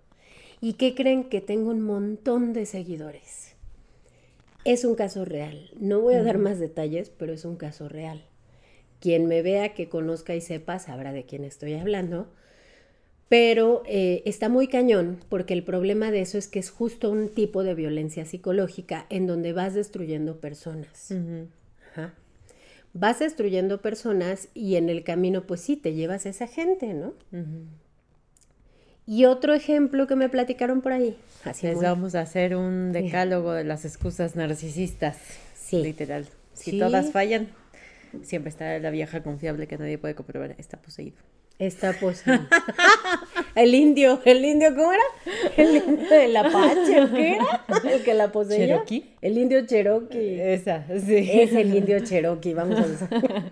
¿Y 0.60 0.74
qué 0.74 0.94
creen? 0.94 1.30
Que 1.30 1.40
tengo 1.40 1.72
un 1.72 1.82
montón 1.82 2.52
de 2.52 2.66
seguidores. 2.66 3.54
Es 4.66 4.84
un 4.84 4.96
caso 4.96 5.24
real. 5.24 5.70
No 5.80 6.02
voy 6.02 6.16
a 6.16 6.24
dar 6.24 6.40
más 6.40 6.60
detalles, 6.60 7.10
pero 7.10 7.32
es 7.32 7.46
un 7.46 7.56
caso 7.56 7.88
real. 7.88 8.26
Quien 9.00 9.28
me 9.28 9.42
vea, 9.42 9.74
que 9.74 9.88
conozca 9.88 10.36
y 10.36 10.42
sepa, 10.42 10.78
sabrá 10.78 11.14
de 11.14 11.24
quién 11.24 11.46
estoy 11.46 11.76
hablando. 11.76 12.28
Pero 13.30 13.82
eh, 13.86 14.24
está 14.26 14.50
muy 14.50 14.68
cañón 14.68 15.22
porque 15.30 15.54
el 15.54 15.64
problema 15.64 16.12
de 16.12 16.20
eso 16.20 16.38
es 16.38 16.50
que 16.50 16.60
es 16.60 16.70
justo 16.70 17.10
un 17.12 17.30
tipo 17.30 17.64
de 17.64 17.76
violencia 17.76 18.26
psicológica 18.26 19.06
en 19.10 19.26
donde 19.26 19.54
vas 19.54 19.74
destruyendo 19.74 20.42
personas. 20.42 21.14
Vas 22.94 23.20
destruyendo 23.20 23.82
personas 23.82 24.50
y 24.54 24.76
en 24.76 24.90
el 24.90 25.04
camino 25.04 25.48
pues 25.48 25.62
sí, 25.62 25.78
te 25.78 25.94
llevas 25.94 26.26
a 26.26 26.30
esa 26.30 26.48
gente, 26.48 26.94
¿no? 26.94 27.14
Y 29.06 29.26
otro 29.26 29.54
ejemplo 29.54 30.08
que 30.08 30.16
me 30.16 30.30
platicaron 30.30 30.82
por 30.82 30.92
ahí. 30.92 31.18
Así 31.44 31.68
Les 31.68 31.80
vamos 31.82 32.16
a 32.16 32.22
hacer 32.22 32.56
un 32.56 32.92
decálogo 32.92 33.54
de 33.54 33.64
las 33.64 33.86
excusas 33.86 34.36
narcisistas. 34.36 35.18
Sí. 35.56 35.82
Literal. 35.82 36.28
Si 36.54 36.78
todas 36.78 37.12
fallan, 37.12 37.48
Siempre 38.24 38.50
está 38.50 38.78
la 38.80 38.90
vieja 38.90 39.24
confiable 39.24 39.68
que 39.68 39.78
nadie 39.78 39.98
puede 39.98 40.16
comprobar. 40.16 40.56
Está 40.58 40.78
poseído. 40.78 41.18
Está 41.62 41.94
poseído. 41.94 42.40
el 43.56 43.76
indio, 43.76 44.20
el 44.26 44.44
indio, 44.44 44.76
¿cómo 44.76 44.92
era? 44.94 45.04
El 45.58 45.76
indio 45.76 46.10
del 46.10 46.36
Apache, 46.36 47.08
¿qué 47.14 47.36
era? 47.36 47.66
El 47.88 48.02
que 48.02 48.16
la 48.16 48.32
poseía. 48.32 48.66
¿Cherokee? 48.66 49.16
El 49.22 49.38
indio 49.38 49.64
Cherokee. 49.68 50.42
Esa, 50.42 50.88
sí. 50.88 51.30
Es 51.32 51.54
el 51.54 51.76
indio 51.76 52.00
Cherokee, 52.00 52.56
vamos 52.56 52.80
a 52.80 52.88
ver. 52.88 53.52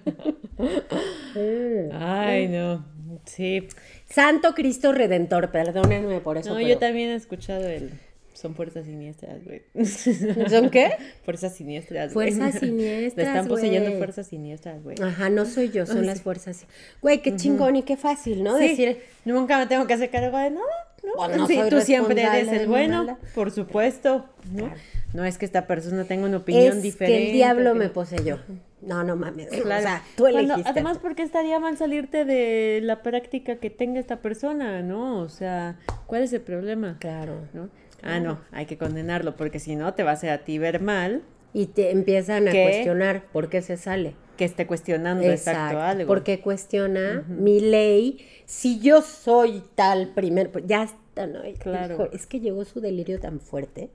Ay, 1.94 2.48
no. 2.48 2.84
Sí. 3.26 3.68
Santo 4.10 4.56
Cristo 4.56 4.92
Redentor, 4.92 5.52
perdónenme 5.52 6.20
por 6.20 6.38
eso. 6.38 6.56
No, 6.56 6.60
yo 6.60 6.80
también 6.80 7.12
he 7.12 7.16
escuchado 7.16 7.68
el 7.68 7.92
son 8.40 8.56
fuerzas 8.56 8.86
siniestras, 8.86 9.44
güey. 9.44 9.64
¿Son 10.50 10.70
qué? 10.70 10.92
Fuerzas 11.24 11.56
siniestras. 11.56 12.14
Fuerzas 12.14 12.56
siniestras. 12.60 13.18
Le 13.18 13.24
están 13.24 13.48
poseyendo 13.48 13.98
fuerzas 13.98 14.28
siniestras, 14.28 14.82
güey. 14.82 14.96
Ajá, 15.02 15.30
no 15.30 15.46
soy 15.46 15.72
yo, 15.72 15.86
son 15.86 16.06
las 16.06 16.22
fuerzas. 16.22 16.66
Güey, 17.02 17.22
qué 17.22 17.36
chingón 17.36 17.76
y 17.76 17.84
qué 17.84 17.98
fácil, 17.98 18.44
¿no? 18.44 18.56
Decir, 18.56 19.00
nunca 19.26 19.58
me 19.58 19.68
tengo 19.68 19.86
que 19.88 19.94
hacer 19.94 20.10
cargo 20.10 20.38
de 20.38 20.52
nada. 20.52 20.66
No, 21.04 21.28
no 21.28 21.48
sí, 21.48 21.60
tú 21.70 21.82
siempre 21.82 22.22
eres 22.22 22.48
el 22.50 22.68
bueno, 22.68 23.18
por 23.36 23.52
supuesto. 23.52 24.26
¿no? 24.52 24.72
no 25.14 25.26
es 25.26 25.38
que 25.38 25.46
esta 25.46 25.66
persona 25.66 26.06
tenga 26.06 26.26
una 26.26 26.38
opinión 26.38 26.78
es 26.78 26.84
diferente. 26.84 27.18
Que 27.18 27.28
el 27.28 27.34
diablo 27.34 27.76
me 27.76 27.90
poseyó. 27.90 28.40
No, 28.82 29.04
no 29.04 29.16
mames. 29.16 29.50
Claro. 29.50 29.80
O 29.80 29.82
sea, 29.82 30.04
tú 30.16 30.28
elegiste. 30.28 30.64
además, 30.66 30.98
porque 30.98 31.24
estaría 31.24 31.60
mal 31.60 31.78
salirte 31.78 32.24
de 32.26 32.80
la 32.84 33.02
práctica 33.02 33.58
que 33.58 33.70
tenga 33.70 34.00
esta 34.00 34.18
persona, 34.22 34.82
¿no? 34.82 35.20
O 35.20 35.30
sea, 35.30 35.78
¿cuál 36.06 36.24
es 36.24 36.32
el 36.32 36.42
problema? 36.42 36.98
Claro. 37.00 37.48
¿no? 37.54 37.70
Ah, 38.04 38.20
no, 38.20 38.40
hay 38.52 38.66
que 38.66 38.78
condenarlo, 38.78 39.36
porque 39.36 39.60
si 39.60 39.76
no 39.76 39.94
te 39.94 40.04
va 40.04 40.12
a 40.12 40.14
hacer 40.14 40.30
a 40.30 40.44
ti 40.44 40.58
ver 40.58 40.82
mal. 40.82 41.24
Y 41.52 41.68
te 41.68 41.92
empiezan 41.92 42.48
a 42.48 42.52
cuestionar 42.52 43.24
por 43.32 43.50
qué 43.50 43.62
se 43.62 43.76
sale. 43.76 44.16
Que 44.38 44.46
esté 44.46 44.68
cuestionando 44.68 45.24
exacto, 45.24 45.80
algo. 45.80 46.08
Porque 46.08 46.40
cuestiona 46.40 47.26
mi 47.28 47.60
ley. 47.60 48.26
Si 48.46 48.80
yo 48.80 49.02
soy 49.02 49.64
tal 49.76 50.10
primero, 50.14 50.52
pues 50.52 50.66
ya 50.68 50.84
está, 50.84 51.26
¿no? 51.28 51.42
Claro. 51.60 52.10
es 52.14 52.28
que 52.28 52.40
llegó 52.40 52.64
su 52.66 52.80
delirio 52.80 53.20
tan 53.20 53.40
fuerte 53.40 53.90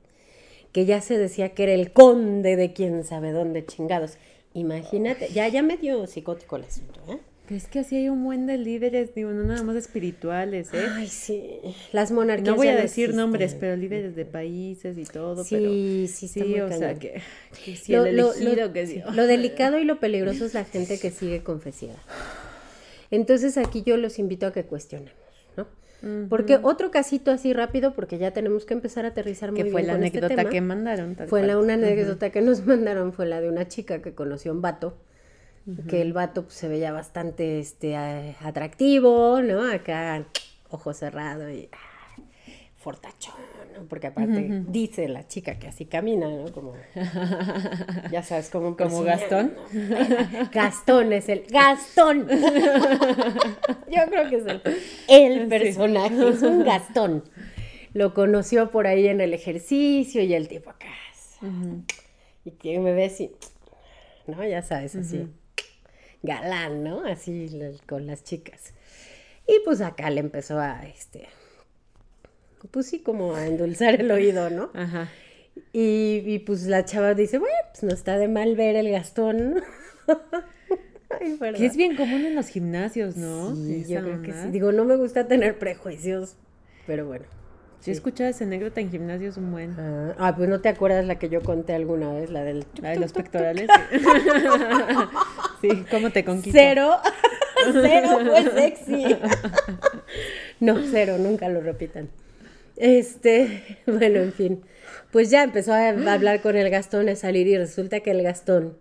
que 0.75 0.85
ya 0.87 1.01
se 1.01 1.17
decía 1.17 1.55
que 1.55 1.63
era 1.63 1.73
el 1.73 1.93
conde 1.93 2.57
de 2.57 2.73
quién 2.73 3.05
sabe 3.05 3.31
dónde 3.31 3.65
chingados. 3.65 4.19
Imagínate, 4.55 5.29
ya, 5.33 5.47
ya 5.47 5.63
me 5.63 5.77
dio 5.77 6.09
psicótico 6.09 6.57
el 6.57 6.65
asunto, 6.65 7.01
¿eh? 7.09 7.21
Es 7.51 7.67
que 7.67 7.81
así 7.81 7.97
hay 7.97 8.09
un 8.09 8.25
buen 8.25 8.47
de 8.47 8.57
líderes, 8.57 9.15
digo, 9.15 9.31
no 9.31 9.45
nada 9.45 9.63
más 9.63 9.77
espirituales, 9.77 10.73
¿eh? 10.73 10.87
Ay, 10.93 11.09
sí. 11.09 11.61
Las 11.93 12.11
monarquías. 12.11 12.49
No 12.49 12.57
voy 12.57 12.69
a 12.69 12.77
decir 12.77 13.13
nombres, 13.13 13.55
pero 13.59 13.77
líderes 13.77 14.17
de 14.17 14.25
países 14.25 14.97
y 14.97 15.05
todo, 15.05 15.45
sí, 15.45 15.57
pero. 15.57 15.71
Sí, 15.71 16.09
sí, 16.09 16.29
sí. 16.29 16.61
O 16.61 16.69
sea, 16.69 16.99
que, 16.99 17.21
lo, 17.89 18.07
el 18.07 18.19
elegido 18.19 18.73
que 18.73 19.05
Lo 19.13 19.27
delicado 19.27 19.79
y 19.79 19.85
lo 19.85 20.01
peligroso 20.01 20.47
es 20.47 20.55
la 20.55 20.65
gente 20.65 20.99
que 20.99 21.11
sigue 21.11 21.43
confesiva. 21.43 21.97
Entonces 23.11 23.59
aquí 23.59 23.83
yo 23.83 23.99
los 23.99 24.19
invito 24.19 24.47
a 24.47 24.53
que 24.53 24.65
cuestionemos, 24.65 25.13
¿no? 25.59 25.67
Porque 26.31 26.59
otro 26.63 26.91
casito 26.91 27.31
así 27.31 27.53
rápido, 27.53 27.93
porque 27.93 28.17
ya 28.17 28.31
tenemos 28.31 28.65
que 28.65 28.73
empezar 28.73 29.05
a 29.05 29.09
aterrizar 29.09 29.53
muy 29.53 29.63
que 29.63 29.71
fue 29.71 29.83
la 29.83 29.93
este 29.93 30.19
anécdota 30.19 30.49
que 30.49 30.61
mandaron. 30.63 31.15
fue 31.29 31.43
la 31.43 31.59
una 31.59 31.75
anécdota 31.75 32.31
que 32.31 32.41
nos 32.41 32.65
mandaron, 32.67 33.13
fue 33.13 33.27
la 33.27 33.43
de 33.43 33.51
una 33.51 33.69
chica 33.69 34.01
que 34.01 34.15
conoció 34.15 34.51
a 34.51 34.55
un 34.55 34.63
vato 34.63 34.97
que 35.88 36.02
el 36.02 36.12
vato 36.12 36.44
pues, 36.44 36.54
se 36.54 36.68
veía 36.68 36.92
bastante 36.92 37.59
este, 37.59 37.97
atractivo, 37.97 39.40
¿no? 39.40 39.62
Acá, 39.62 40.25
ojo 40.68 40.92
cerrado 40.92 41.50
y 41.50 41.71
ah, 41.73 42.23
fortachón, 42.76 43.35
¿no? 43.73 43.85
Porque 43.88 44.09
aparte 44.09 44.62
dice 44.68 45.09
la 45.09 45.26
chica 45.26 45.59
que 45.59 45.68
así 45.68 45.87
camina, 45.87 46.28
¿no? 46.28 46.52
Como, 46.52 46.75
ya 48.11 48.23
sabes, 48.23 48.50
como, 48.50 48.76
como 48.76 49.02
Gastón. 49.02 49.54
Gastón 50.52 51.14
es 51.14 51.30
el, 51.30 51.47
Gastón. 51.49 52.28
Yo 52.28 54.02
creo 54.09 54.28
que 54.28 54.37
es 54.37 54.47
el, 54.47 54.62
el 55.09 55.49
personaje, 55.49 56.28
es 56.28 56.42
un 56.42 56.62
Gastón. 56.62 57.25
Lo 57.94 58.12
conoció 58.12 58.71
por 58.71 58.87
ahí 58.87 59.09
en 59.09 59.23
el 59.23 59.33
ejercicio 59.33 60.23
y 60.23 60.35
el 60.35 60.49
tipo 60.49 60.71
acá. 60.71 60.88
Y 62.44 62.52
que 62.52 62.78
me 62.80 62.92
ve 62.92 63.06
así, 63.06 63.33
¿no? 64.26 64.47
Ya 64.47 64.62
sabes, 64.62 64.97
así 64.97 65.26
galán, 66.25 66.83
¿no? 66.83 67.04
Así 67.04 67.49
con 67.87 68.07
las 68.07 68.25
chicas. 68.25 68.73
Y 69.47 69.61
pues 69.64 69.81
acá 69.81 70.11
le 70.11 70.21
empezó 70.21 70.59
a, 70.59 70.85
este, 70.87 71.28
pues 72.71 72.87
sí, 72.87 73.00
como 73.00 73.35
a 73.35 73.47
endulzar 73.47 74.00
el 74.00 74.11
oído, 74.11 74.50
¿no? 74.50 74.71
Ajá. 74.75 75.09
Y, 75.73 76.40
pues 76.40 76.64
la 76.64 76.85
chava 76.85 77.14
dice, 77.14 77.38
bueno, 77.38 77.54
pues 77.71 77.85
no 77.85 77.90
está 77.90 78.19
de 78.19 78.26
mal 78.26 78.57
ver 78.57 78.75
el 78.75 78.90
Gastón. 78.90 79.62
que 81.57 81.66
es 81.66 81.76
bien 81.76 81.95
común 81.95 82.25
en 82.25 82.35
los 82.35 82.49
gimnasios, 82.49 83.16
¿no? 83.16 83.54
Sí, 83.54 83.85
yo 83.88 84.00
creo 84.00 84.23
que 84.23 84.33
sí. 84.33 84.49
Digo, 84.50 84.73
no 84.73 84.85
me 84.85 84.97
gusta 84.97 85.28
tener 85.28 85.59
prejuicios, 85.59 86.37
pero 86.87 87.07
bueno. 87.07 87.26
Sí, 87.85 87.91
he 87.91 87.93
escuchado 87.93 88.31
esa 88.31 88.45
anécdota 88.45 88.81
en 88.81 88.91
gimnasios 88.91 89.37
un 89.37 89.53
buen. 89.53 89.79
Ah, 89.79 90.14
ah, 90.17 90.35
pues 90.35 90.49
no 90.49 90.62
te 90.62 90.71
acuerdas 90.71 91.05
la 91.05 91.19
que 91.19 91.29
yo 91.29 91.43
conté 91.43 91.75
alguna 91.75 92.14
vez, 92.14 92.31
la 92.31 92.43
del... 92.43 92.64
La 92.81 92.88
de 92.91 92.99
los 92.99 93.12
pectorales. 93.12 93.69
Sí, 95.61 95.85
¿cómo 95.91 96.11
te 96.11 96.25
conquistó? 96.25 96.59
Cero, 96.59 96.97
cero 97.73 98.21
fue 98.25 98.50
sexy. 98.53 99.17
No, 100.61 100.79
cero, 100.91 101.17
nunca 101.19 101.50
lo 101.50 101.61
repitan. 101.61 102.09
Este, 102.76 103.79
bueno, 103.87 104.21
en 104.21 104.33
fin. 104.33 104.62
Pues 105.11 105.29
ya 105.29 105.43
empezó 105.43 105.75
a 105.75 105.88
hablar 105.88 106.41
con 106.41 106.57
el 106.57 106.71
Gastón, 106.71 107.11
a 107.11 107.17
salir 107.17 107.47
y 107.47 107.59
resulta 107.59 108.00
que 108.00 108.12
el 108.12 108.23
Gastón, 108.23 108.79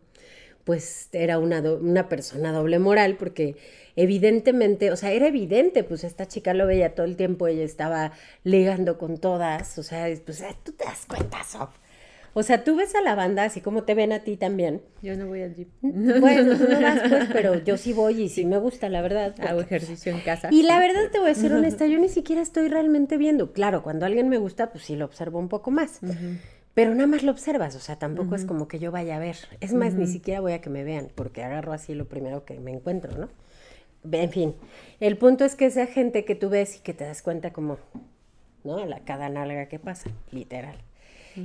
pues 0.63 1.10
era 1.12 1.39
una, 1.39 1.60
una 1.60 2.07
persona 2.07 2.53
doble 2.53 2.79
moral 2.79 3.17
porque 3.17 3.57
evidentemente, 3.95 4.91
o 4.91 4.95
sea, 4.95 5.12
era 5.12 5.27
evidente, 5.27 5.83
pues 5.83 6.03
esta 6.03 6.27
chica 6.27 6.53
lo 6.53 6.67
veía 6.67 6.95
todo 6.95 7.05
el 7.05 7.15
tiempo, 7.15 7.47
ella 7.47 7.63
estaba 7.63 8.13
ligando 8.43 8.97
con 8.97 9.17
todas, 9.17 9.77
o 9.77 9.83
sea, 9.83 10.07
pues 10.25 10.43
tú 10.63 10.71
te 10.71 10.85
das 10.85 11.05
cuenta, 11.05 11.43
Sof. 11.43 11.69
O 12.35 12.41
sea, 12.41 12.63
tú 12.63 12.75
ves 12.75 12.95
a 12.95 13.01
la 13.01 13.13
banda 13.13 13.43
así 13.43 13.62
como 13.62 13.83
te 13.83 13.93
ven 13.93 14.12
a 14.12 14.23
ti 14.23 14.38
también. 14.38 14.81
Yo 15.03 15.15
no 15.15 15.27
voy 15.27 15.43
al 15.43 15.53
gym. 15.53 15.67
Bueno, 15.81 16.57
tú 16.57 16.67
no 16.67 16.81
vas, 16.81 17.01
pues, 17.07 17.29
pero 17.31 17.63
yo 17.63 17.77
sí 17.77 17.93
voy 17.93 18.23
y 18.23 18.29
sí 18.29 18.43
me 18.43 18.57
gusta, 18.57 18.89
la 18.89 19.03
verdad. 19.03 19.35
Hago 19.47 19.62
ejercicio 19.62 20.12
en 20.12 20.19
casa. 20.21 20.50
Y 20.51 20.63
la 20.63 20.79
verdad 20.79 21.12
te 21.12 21.19
voy 21.19 21.29
a 21.29 21.35
ser 21.35 21.53
honesta, 21.53 21.85
yo 21.85 22.00
ni 22.00 22.09
siquiera 22.09 22.41
estoy 22.41 22.69
realmente 22.69 23.17
viendo. 23.17 23.53
Claro, 23.53 23.83
cuando 23.83 24.07
alguien 24.07 24.29
me 24.29 24.39
gusta, 24.39 24.71
pues 24.71 24.83
sí 24.83 24.95
lo 24.95 25.05
observo 25.05 25.38
un 25.38 25.47
poco 25.47 25.69
más. 25.69 26.00
Pero 26.73 26.95
nada 26.95 27.05
más 27.05 27.21
lo 27.21 27.31
observas, 27.31 27.75
o 27.75 27.79
sea, 27.79 28.00
tampoco 28.00 28.33
es 28.33 28.45
como 28.45 28.67
que 28.67 28.79
yo 28.79 28.91
vaya 28.91 29.17
a 29.17 29.19
ver. 29.19 29.38
Es 29.59 29.73
más, 29.73 29.93
ni 29.93 30.07
siquiera 30.07 30.41
voy 30.41 30.53
a 30.53 30.62
que 30.62 30.71
me 30.71 30.83
vean, 30.83 31.09
porque 31.13 31.43
agarro 31.43 31.71
así 31.71 31.93
lo 31.93 32.05
primero 32.05 32.45
que 32.45 32.59
me 32.59 32.71
encuentro, 32.71 33.15
¿no? 33.15 33.29
En 34.12 34.31
fin, 34.31 34.55
el 35.00 35.17
punto 35.17 35.45
es 35.45 35.55
que 35.55 35.65
esa 35.65 35.88
gente 35.88 36.25
que 36.25 36.36
tú 36.36 36.50
ves 36.50 36.77
y 36.77 36.79
que 36.79 36.93
te 36.93 37.05
das 37.05 37.22
cuenta 37.22 37.53
como, 37.53 37.77
¿no? 38.63 38.86
La 38.86 39.00
cada 39.00 39.29
nalga 39.29 39.67
que 39.67 39.79
pasa, 39.79 40.10
literal. 40.31 40.77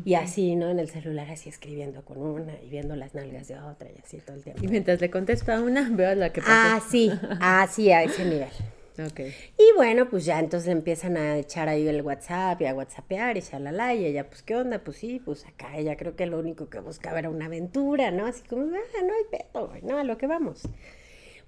Y 0.05 0.15
así, 0.15 0.55
¿no? 0.55 0.69
En 0.69 0.79
el 0.79 0.91
celular 0.91 1.31
así 1.31 1.49
escribiendo 1.49 2.05
con 2.05 2.19
una 2.19 2.53
y 2.63 2.69
viendo 2.69 2.95
las 2.95 3.15
nalgas 3.15 3.49
de 3.49 3.59
otra 3.59 3.89
y 3.91 3.99
así 4.05 4.19
todo 4.19 4.37
el 4.37 4.43
tiempo. 4.43 4.63
Y 4.63 4.69
mientras 4.69 5.01
le 5.01 5.11
contesto 5.11 5.51
a 5.51 5.63
una, 5.63 5.89
veo 5.91 6.11
a 6.11 6.15
la 6.15 6.31
que 6.33 6.43
pasa. 6.43 6.77
Ah, 6.77 6.83
sí, 6.87 7.11
así 7.41 7.91
a 7.91 8.03
ese 8.03 8.25
nivel. 8.25 8.51
Ok. 8.99 9.21
Y 9.57 9.77
bueno, 9.77 10.11
pues 10.11 10.25
ya 10.25 10.41
entonces 10.41 10.69
empiezan 10.69 11.17
a 11.17 11.37
echar 11.39 11.69
ahí 11.69 11.87
el 11.87 12.03
WhatsApp 12.03 12.61
y 12.61 12.67
a 12.67 12.75
WhatsAppear 12.75 13.37
y 13.37 13.41
shalala, 13.41 13.95
y 13.95 14.05
ella, 14.05 14.29
pues, 14.29 14.43
¿qué 14.43 14.57
onda? 14.57 14.81
Pues 14.81 14.97
sí, 14.97 15.23
pues 15.25 15.47
acá 15.47 15.77
ella 15.77 15.97
creo 15.97 16.17
que 16.17 16.27
lo 16.27 16.39
único 16.39 16.69
que 16.69 16.81
buscaba 16.81 17.21
era 17.21 17.31
una 17.31 17.47
aventura, 17.47 18.11
¿no? 18.11 18.27
Así 18.27 18.43
como, 18.47 18.65
ah, 18.65 19.03
no 19.05 19.13
hay 19.15 19.25
pedo, 19.31 19.69
güey, 19.69 19.83
no, 19.83 19.99
a 19.99 20.05
lo 20.05 20.19
que 20.19 20.27
vamos. 20.27 20.63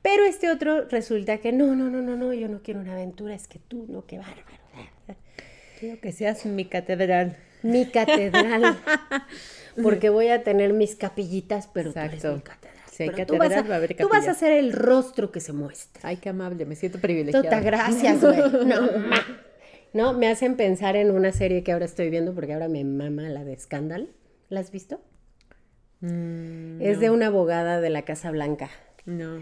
Pero 0.02 0.25
este 0.25 0.50
otro 0.50 0.87
resulta 0.88 1.38
que 1.38 1.52
no, 1.52 1.75
no, 1.76 1.90
no, 1.90 2.00
no, 2.00 2.16
no, 2.16 2.33
yo 2.33 2.49
no 2.49 2.62
quiero 2.62 2.80
una 2.80 2.92
aventura, 2.92 3.35
es 3.35 3.47
que 3.49 3.59
tú, 3.59 3.87
no, 3.88 4.07
qué 4.07 4.19
bárbaro. 4.19 4.47
Quiero 5.78 6.00
que 6.00 6.12
seas 6.12 6.45
mi 6.47 6.64
catedral. 6.66 7.37
Mi 7.62 7.87
catedral. 7.87 8.78
Porque 9.83 10.09
voy 10.11 10.28
a 10.28 10.42
tener 10.42 10.73
mis 10.73 10.97
capillitas, 10.97 11.69
pero 11.73 11.92
tú 11.92 11.99
eres 11.99 12.14
Exacto. 12.14 12.37
mi 12.37 12.42
catedral. 12.42 12.80
Si 12.90 13.02
hay 13.04 13.11
Pero 13.11 13.26
tú 13.26 13.37
vas, 13.38 13.52
a, 13.52 13.62
va 13.62 13.75
a 13.75 13.76
haber 13.78 13.97
tú 13.97 14.09
vas 14.09 14.28
a 14.28 14.35
ser 14.35 14.52
el 14.52 14.73
rostro 14.73 15.30
que 15.30 15.40
se 15.40 15.52
muestra. 15.52 16.02
Ay, 16.09 16.16
qué 16.16 16.28
amable, 16.28 16.66
me 16.66 16.76
siento 16.76 16.99
privilegiada. 16.99 17.42
Tota, 17.49 17.61
gracias, 17.61 18.21
güey. 18.21 18.37
No, 18.66 18.83
ma. 18.99 19.16
no, 19.92 20.12
me 20.12 20.28
hacen 20.28 20.57
pensar 20.57 20.97
en 20.97 21.11
una 21.11 21.33
serie 21.33 21.62
que 21.62 21.73
ahora 21.73 21.85
estoy 21.87 22.11
viendo 22.11 22.35
porque 22.35 22.52
ahora 22.52 22.69
me 22.69 22.85
mama 22.85 23.23
la 23.28 23.45
de 23.45 23.59
Scandal. 23.59 24.09
¿La 24.49 24.61
has 24.61 24.71
visto? 24.71 25.00
Mm, 26.00 26.80
Es 26.83 27.00
de 27.00 27.11
una 27.11 27.26
abogada 27.28 27.80
de 27.80 27.90
la 27.90 28.02
Casa 28.02 28.30
Blanca. 28.30 28.71
no. 29.07 29.40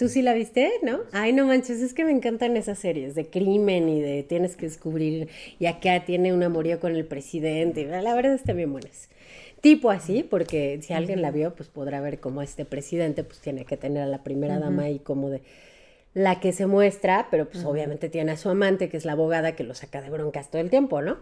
¿Tú 0.00 0.08
sí 0.08 0.22
la 0.22 0.32
viste, 0.32 0.72
no? 0.82 1.00
Ay, 1.12 1.34
no 1.34 1.46
manches, 1.46 1.82
es 1.82 1.92
que 1.92 2.06
me 2.06 2.10
encantan 2.10 2.56
esas 2.56 2.78
series 2.78 3.14
de 3.14 3.28
crimen 3.28 3.86
y 3.90 4.00
de 4.00 4.22
tienes 4.22 4.56
que 4.56 4.64
descubrir, 4.64 5.28
y 5.58 5.66
acá 5.66 6.06
tiene 6.06 6.32
un 6.32 6.42
amorío 6.42 6.80
con 6.80 6.96
el 6.96 7.04
presidente, 7.04 7.82
y 7.82 7.84
la 7.84 8.14
verdad 8.14 8.32
están 8.32 8.56
bien 8.56 8.72
buenas. 8.72 9.10
Tipo 9.60 9.90
así, 9.90 10.22
porque 10.22 10.78
si 10.80 10.94
alguien 10.94 11.20
la 11.20 11.30
vio, 11.30 11.54
pues 11.54 11.68
podrá 11.68 12.00
ver 12.00 12.18
cómo 12.18 12.40
este 12.40 12.64
presidente 12.64 13.24
pues 13.24 13.40
tiene 13.40 13.66
que 13.66 13.76
tener 13.76 14.02
a 14.02 14.06
la 14.06 14.22
primera 14.22 14.58
dama 14.58 14.84
ahí 14.84 15.00
como 15.00 15.28
de 15.28 15.42
la 16.14 16.40
que 16.40 16.54
se 16.54 16.64
muestra, 16.64 17.28
pero 17.30 17.50
pues 17.50 17.66
obviamente 17.66 18.08
tiene 18.08 18.32
a 18.32 18.38
su 18.38 18.48
amante, 18.48 18.88
que 18.88 18.96
es 18.96 19.04
la 19.04 19.12
abogada 19.12 19.54
que 19.54 19.64
lo 19.64 19.74
saca 19.74 20.00
de 20.00 20.08
broncas 20.08 20.50
todo 20.50 20.62
el 20.62 20.70
tiempo, 20.70 21.02
¿no? 21.02 21.18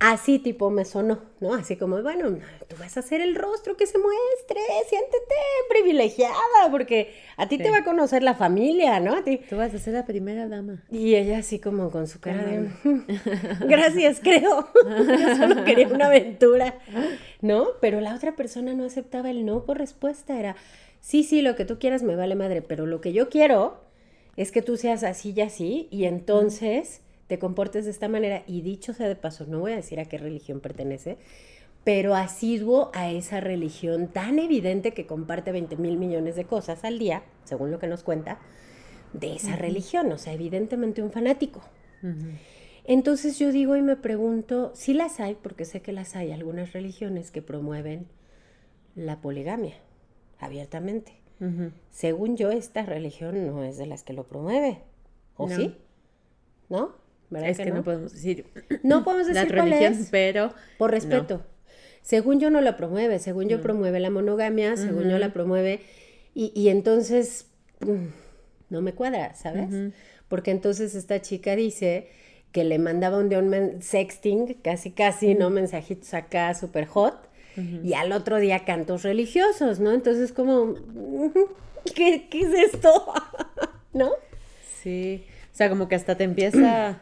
Así 0.00 0.38
tipo 0.38 0.70
me 0.70 0.84
sonó, 0.84 1.22
¿no? 1.40 1.54
Así 1.54 1.76
como, 1.76 2.02
bueno, 2.02 2.38
tú 2.68 2.76
vas 2.78 2.96
a 2.96 3.00
hacer 3.00 3.20
el 3.20 3.36
rostro 3.36 3.76
que 3.76 3.86
se 3.86 3.96
muestre, 3.96 4.60
siéntete 4.88 5.34
privilegiada, 5.70 6.34
porque 6.70 7.14
a 7.36 7.48
ti 7.48 7.58
te 7.58 7.70
va 7.70 7.78
a 7.78 7.84
conocer 7.84 8.22
la 8.22 8.34
familia, 8.34 9.00
¿no? 9.00 9.14
A 9.14 9.22
ti. 9.22 9.40
Tú 9.48 9.56
vas 9.56 9.72
a 9.72 9.78
ser 9.78 9.94
la 9.94 10.04
primera 10.04 10.48
dama. 10.48 10.82
Y 10.90 11.14
ella 11.14 11.38
así 11.38 11.58
como 11.58 11.90
con 11.90 12.08
su 12.08 12.20
cara 12.20 12.44
de, 12.44 12.70
gracias, 13.66 14.20
creo. 14.20 14.68
Yo 14.84 15.36
solo 15.36 15.64
quería 15.64 15.88
una 15.88 16.06
aventura, 16.06 16.78
¿no? 17.40 17.68
Pero 17.80 18.00
la 18.00 18.14
otra 18.14 18.36
persona 18.36 18.74
no 18.74 18.84
aceptaba 18.84 19.30
el 19.30 19.46
no 19.46 19.64
por 19.64 19.78
respuesta, 19.78 20.38
era, 20.38 20.56
sí, 21.00 21.22
sí, 21.22 21.40
lo 21.40 21.54
que 21.54 21.64
tú 21.64 21.78
quieras 21.78 22.02
me 22.02 22.16
vale 22.16 22.34
madre, 22.34 22.62
pero 22.62 22.84
lo 22.84 23.00
que 23.00 23.12
yo 23.12 23.28
quiero 23.28 23.84
es 24.36 24.50
que 24.50 24.60
tú 24.60 24.76
seas 24.76 25.04
así 25.04 25.32
y 25.34 25.40
así, 25.40 25.88
y 25.90 26.04
entonces 26.04 27.00
te 27.26 27.38
comportes 27.38 27.84
de 27.84 27.90
esta 27.90 28.08
manera. 28.08 28.42
Y 28.46 28.62
dicho 28.62 28.92
sea 28.92 29.08
de 29.08 29.16
paso, 29.16 29.46
no 29.46 29.60
voy 29.60 29.72
a 29.72 29.76
decir 29.76 30.00
a 30.00 30.04
qué 30.04 30.18
religión 30.18 30.60
pertenece, 30.60 31.18
pero 31.84 32.14
asiduo 32.14 32.90
a 32.94 33.10
esa 33.10 33.40
religión 33.40 34.08
tan 34.08 34.38
evidente 34.38 34.92
que 34.92 35.06
comparte 35.06 35.52
20 35.52 35.76
mil 35.76 35.98
millones 35.98 36.36
de 36.36 36.44
cosas 36.44 36.84
al 36.84 36.98
día, 36.98 37.22
según 37.44 37.70
lo 37.70 37.78
que 37.78 37.86
nos 37.86 38.02
cuenta, 38.02 38.38
de 39.12 39.36
esa 39.36 39.54
religión, 39.56 40.10
o 40.10 40.18
sea, 40.18 40.32
evidentemente 40.32 41.02
un 41.02 41.12
fanático. 41.12 41.62
Entonces 42.84 43.38
yo 43.38 43.52
digo 43.52 43.76
y 43.76 43.82
me 43.82 43.96
pregunto, 43.96 44.72
si 44.74 44.92
las 44.92 45.20
hay, 45.20 45.36
porque 45.36 45.64
sé 45.64 45.80
que 45.80 45.92
las 45.92 46.16
hay, 46.16 46.32
algunas 46.32 46.72
religiones 46.72 47.30
que 47.30 47.40
promueven 47.40 48.06
la 48.94 49.20
poligamia 49.20 49.76
abiertamente. 50.38 51.20
Según 51.90 52.38
yo, 52.38 52.50
esta 52.50 52.86
religión 52.86 53.46
no 53.46 53.64
es 53.64 53.76
de 53.76 53.86
las 53.86 54.02
que 54.02 54.14
lo 54.14 54.24
promueve. 54.24 54.80
¿O 55.36 55.46
No. 55.46 55.56
sí? 55.56 55.76
¿No? 56.70 56.92
¿Verdad 57.30 57.48
Es 57.50 57.58
que, 57.58 57.70
no? 57.70 57.82
podemos 57.82 58.12
decir 58.12 58.46
No 58.82 59.04
podemos 59.04 59.26
la 59.32 59.40
decir 59.42 59.56
cuál 59.56 59.70
religión, 59.70 59.92
es. 59.94 60.08
pero 60.10 60.52
Por 60.78 60.90
respeto. 60.90 61.42
Según 62.02 62.38
yo 62.38 62.50
no 62.50 62.60
la 62.60 62.76
promueve, 62.76 63.18
según 63.18 63.48
yo 63.48 63.62
promueve 63.62 63.98
la 63.98 64.10
monogamia, 64.10 64.76
según 64.76 65.08
yo 65.08 65.18
la 65.18 65.32
promueve, 65.32 65.80
y, 66.34 66.52
y 66.54 66.68
entonces 66.68 67.46
mm, 67.80 68.08
no 68.68 68.82
me 68.82 68.92
cuadra, 68.92 69.34
¿sabes? 69.34 69.92
Porque 70.28 70.50
entonces 70.50 70.94
esta 70.94 71.22
chica 71.22 71.56
dice 71.56 72.08
que 72.52 72.62
le 72.64 72.78
mandaba 72.78 73.18
un 73.18 73.30
día 73.30 73.38
un 73.38 73.80
sexting, 73.80 74.54
casi 74.62 74.90
casi, 74.90 75.34
¿no? 75.34 75.48
Mensajitos 75.48 76.12
acá 76.12 76.52
súper 76.54 76.84
hot, 76.86 77.30
y 77.82 77.94
al 77.94 78.12
otro 78.12 78.38
día 78.38 78.66
cantos 78.66 79.02
religiosos, 79.02 79.80
¿no? 79.80 79.92
Entonces 79.92 80.30
como, 80.32 80.74
¿qué, 81.94 82.28
qué 82.30 82.40
es 82.40 82.74
esto? 82.74 82.90
¿No? 83.94 84.10
sí. 84.82 85.24
O 85.52 85.56
sea, 85.56 85.70
como 85.70 85.88
que 85.88 85.94
hasta 85.94 86.16
te 86.16 86.24
empieza... 86.24 87.00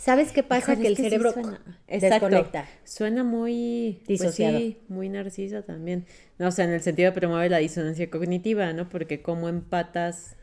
¿Sabes 0.00 0.32
qué 0.32 0.42
pasa? 0.42 0.72
Híjole, 0.72 0.80
que 0.82 0.86
el 0.88 0.92
es 0.94 0.96
sí 0.96 1.02
cerebro 1.04 1.32
suena- 1.32 1.60
Exacto. 1.86 2.26
desconecta. 2.28 2.64
Suena 2.84 3.22
muy... 3.22 4.02
pues 4.06 4.20
Disociado. 4.20 4.58
sí, 4.58 4.78
muy 4.88 5.08
narcisa 5.10 5.62
también. 5.62 6.06
No, 6.38 6.48
o 6.48 6.50
sea, 6.50 6.64
en 6.64 6.70
el 6.72 6.80
sentido 6.80 7.10
de 7.10 7.20
promover 7.20 7.50
la 7.50 7.58
disonancia 7.58 8.08
cognitiva, 8.10 8.72
¿no? 8.72 8.88
Porque 8.88 9.20
cómo 9.20 9.48
empatas 9.50 10.36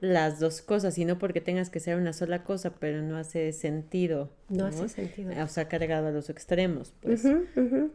las 0.00 0.40
dos 0.40 0.60
cosas, 0.60 0.98
y 0.98 1.06
no 1.06 1.18
porque 1.18 1.40
tengas 1.40 1.70
que 1.70 1.80
ser 1.80 1.96
una 1.96 2.12
sola 2.12 2.44
cosa, 2.44 2.74
pero 2.78 3.00
no 3.00 3.16
hace 3.16 3.52
sentido. 3.52 4.30
No 4.50 4.66
hace 4.66 4.88
sentido. 4.90 5.32
O 5.42 5.48
sea, 5.48 5.68
cargado 5.68 6.08
a 6.08 6.10
los 6.10 6.28
extremos, 6.28 6.92
pues. 7.00 7.24
Ujú, 7.24 7.46
ujú. 7.56 7.92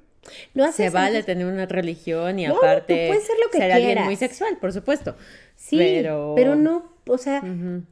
No 0.54 0.64
hace 0.66 0.84
Se 0.86 0.90
vale 0.92 1.24
tener 1.24 1.46
una 1.46 1.66
religión 1.66 2.38
y 2.40 2.46
No, 2.48 2.54
tú 2.54 2.60
aparte 2.60 3.08
puedes 3.08 3.24
ser 3.26 3.36
lo 3.44 3.50
que 3.52 3.64
alguien 3.64 3.82
quieras. 3.90 4.06
muy 4.06 4.16
sexual, 4.16 4.58
por 4.60 4.72
supuesto. 4.72 5.16
Sí, 5.56 5.78
pero... 5.78 6.34
pero, 6.36 6.56
no, 6.56 6.92
o 7.08 7.18
sea, 7.18 7.44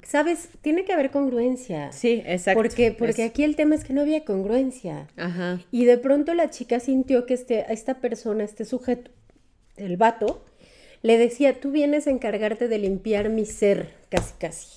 sabes, 0.03 0.49
tiene 0.61 0.85
que 0.85 0.93
haber 0.93 1.09
congruencia. 1.11 1.91
Sí, 1.91 2.21
exacto. 2.25 2.59
Porque, 2.61 2.91
porque 2.91 3.23
Es- 3.25 3.29
aquí 3.31 3.43
el 3.43 3.55
tema 3.55 3.75
es 3.75 3.83
que 3.83 3.93
no 3.93 4.01
había 4.01 4.25
congruencia. 4.25 5.07
Ajá. 5.17 5.59
Y 5.71 5.85
de 5.85 5.97
pronto 5.97 6.33
la 6.33 6.49
chica 6.49 6.79
sintió 6.79 7.25
que 7.25 7.33
este, 7.33 7.65
esta 7.73 7.95
persona, 7.95 8.43
este 8.43 8.65
sujeto, 8.65 9.11
el 9.77 9.97
vato, 9.97 10.45
le 11.01 11.17
decía, 11.17 11.59
tú 11.59 11.71
vienes 11.71 12.07
a 12.07 12.11
encargarte 12.11 12.67
de 12.67 12.77
limpiar 12.77 13.29
mi 13.29 13.45
ser, 13.45 13.93
casi 14.09 14.33
casi. 14.37 14.67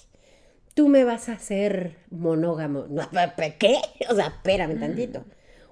Tú 0.74 0.88
me 0.88 1.04
vas 1.04 1.28
a 1.28 1.32
hacer 1.34 1.96
monógamo. 2.10 2.86
No, 2.88 3.08
¿Qué? 3.58 3.76
O 4.08 4.14
sea, 4.14 4.28
espérame 4.28 4.78
tantito. 4.80 5.24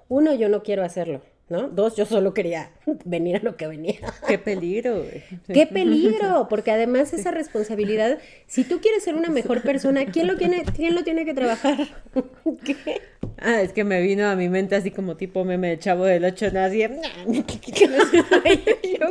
Uno, 0.09 0.33
yo 0.35 0.49
no 0.49 0.61
quiero 0.61 0.83
hacerlo, 0.83 1.21
¿no? 1.51 1.67
Dos, 1.69 1.95
yo 1.95 2.05
solo 2.07 2.33
quería 2.33 2.71
venir 3.05 3.35
a 3.35 3.39
lo 3.39 3.55
que 3.57 3.67
venía. 3.67 3.99
Qué 4.27 4.39
peligro, 4.39 5.03
güey. 5.03 5.21
¡Qué 5.53 5.67
peligro! 5.67 6.47
Porque 6.49 6.71
además 6.71 7.13
esa 7.13 7.29
responsabilidad, 7.31 8.17
si 8.47 8.63
tú 8.63 8.79
quieres 8.81 9.03
ser 9.03 9.13
una 9.15 9.29
mejor 9.29 9.61
persona, 9.61 10.05
¿quién 10.05 10.25
lo 10.27 10.37
tiene, 10.37 10.63
quién 10.75 10.95
lo 10.95 11.03
tiene 11.03 11.25
que 11.25 11.33
trabajar? 11.35 11.77
¿Qué? 12.65 13.01
Ah, 13.37 13.61
es 13.61 13.73
que 13.73 13.83
me 13.83 14.01
vino 14.01 14.27
a 14.27 14.35
mi 14.35 14.49
mente 14.49 14.75
así 14.75 14.91
como 14.91 15.17
tipo 15.17 15.43
meme 15.43 15.69
de 15.69 15.79
chavo 15.79 16.05
del 16.05 16.23
8, 16.25 16.51
así. 16.57 16.85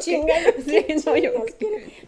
Chingada, 0.00 0.54
Sí, 0.64 0.86
no, 1.04 1.16
yo- 1.16 1.44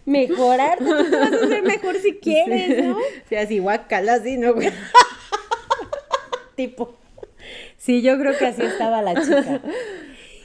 Mejorar, 0.05 0.79
tú 0.79 0.85
vas 0.90 1.12
a 1.12 1.27
hacer 1.45 1.62
mejor 1.62 1.97
si 1.99 2.14
quieres, 2.14 2.85
¿no? 2.85 2.97
Sí, 3.29 3.35
así 3.35 3.59
guacala, 3.59 4.14
así, 4.14 4.37
¿no, 4.37 4.55
güey? 4.55 4.71
Tipo. 6.55 6.97
Sí, 7.77 8.03
yo 8.03 8.16
creo 8.18 8.37
que 8.38 8.47
así 8.47 8.62
estaba 8.62 9.03
la 9.03 9.21
chica. 9.21 9.61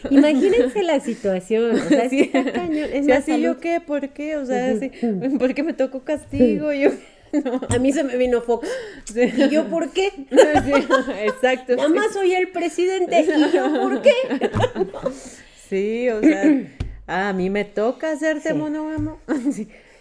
Imagínense 0.10 0.84
la 0.84 1.00
situación, 1.00 1.72
o 1.72 1.90
sea, 1.90 2.10
Sí, 2.10 2.22
está 2.34 2.52
cañón. 2.52 2.90
Es 2.94 3.06
Sí, 3.06 3.10
más, 3.12 3.20
así 3.20 3.32
salud. 3.32 3.44
yo 3.44 3.60
qué, 3.60 3.82
¿por 3.82 4.10
qué? 4.10 4.38
O 4.38 4.46
sea, 4.46 4.72
así, 4.72 4.92
¿por 5.40 5.54
qué 5.54 5.64
me 5.64 5.74
tocó 5.74 6.02
castigo? 6.04 6.72
Yo, 6.74 6.92
no. 7.44 7.62
A 7.70 7.78
mí 7.80 7.92
se 7.92 8.04
me 8.04 8.16
vino 8.18 8.42
Fox. 8.42 8.68
Sí. 9.12 9.22
¿Y 9.38 9.50
yo 9.50 9.66
por 9.68 9.92
qué? 9.92 10.12
Sí, 10.30 10.72
exacto. 11.24 11.76
Nada 11.76 11.90
más 11.90 12.14
soy 12.14 12.34
el 12.34 12.50
presidente. 12.50 13.22
¿Y 13.22 13.52
yo 13.56 13.82
por 13.82 14.02
qué? 14.02 14.12
Sí, 15.70 16.10
o 16.10 16.22
sea, 16.22 16.44
a 17.08 17.34
mí 17.34 17.50
me 17.50 17.66
toca 17.66 18.12
hacerte 18.12 18.54
monógamo. 18.54 19.20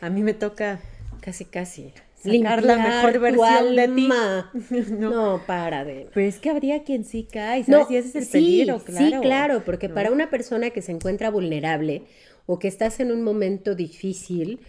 A 0.01 0.11
mí 0.11 0.23
me 0.23 0.35
toca. 0.35 0.79
Casi, 1.21 1.45
casi. 1.45 1.93
Sacar 2.27 2.65
la 2.65 2.77
mejor 2.79 3.19
versión 3.21 3.77
de 3.77 3.89
ti. 3.89 4.09
No. 4.91 5.11
No. 5.11 5.43
para 5.47 5.85
de. 5.85 6.09
Pero 6.13 6.27
es 6.27 6.39
que 6.39 6.51
habría 6.51 6.83
quien 6.85 7.05
sí 7.05 7.25
cae, 7.31 7.65
¿sabes? 7.65 7.91
y 7.91 7.97
ese 7.97 8.09
es 8.09 8.15
el 8.17 8.25
sí, 8.25 8.33
peligro, 8.33 8.79
claro. 8.85 9.07
Sí, 9.07 9.17
claro, 9.23 9.63
porque 9.65 9.89
¿no? 9.89 9.95
para 9.95 10.11
una 10.11 10.31
persona 10.31 10.71
que 10.71 10.83
se 10.83 10.93
encuentra 10.93 11.31
vulnerable 11.31 12.03
o 12.47 12.59
que 12.59 12.69
estás 12.69 13.01
en 13.01 13.11
un 13.13 13.23
momento 13.23 13.75
difícil, 13.75 14.61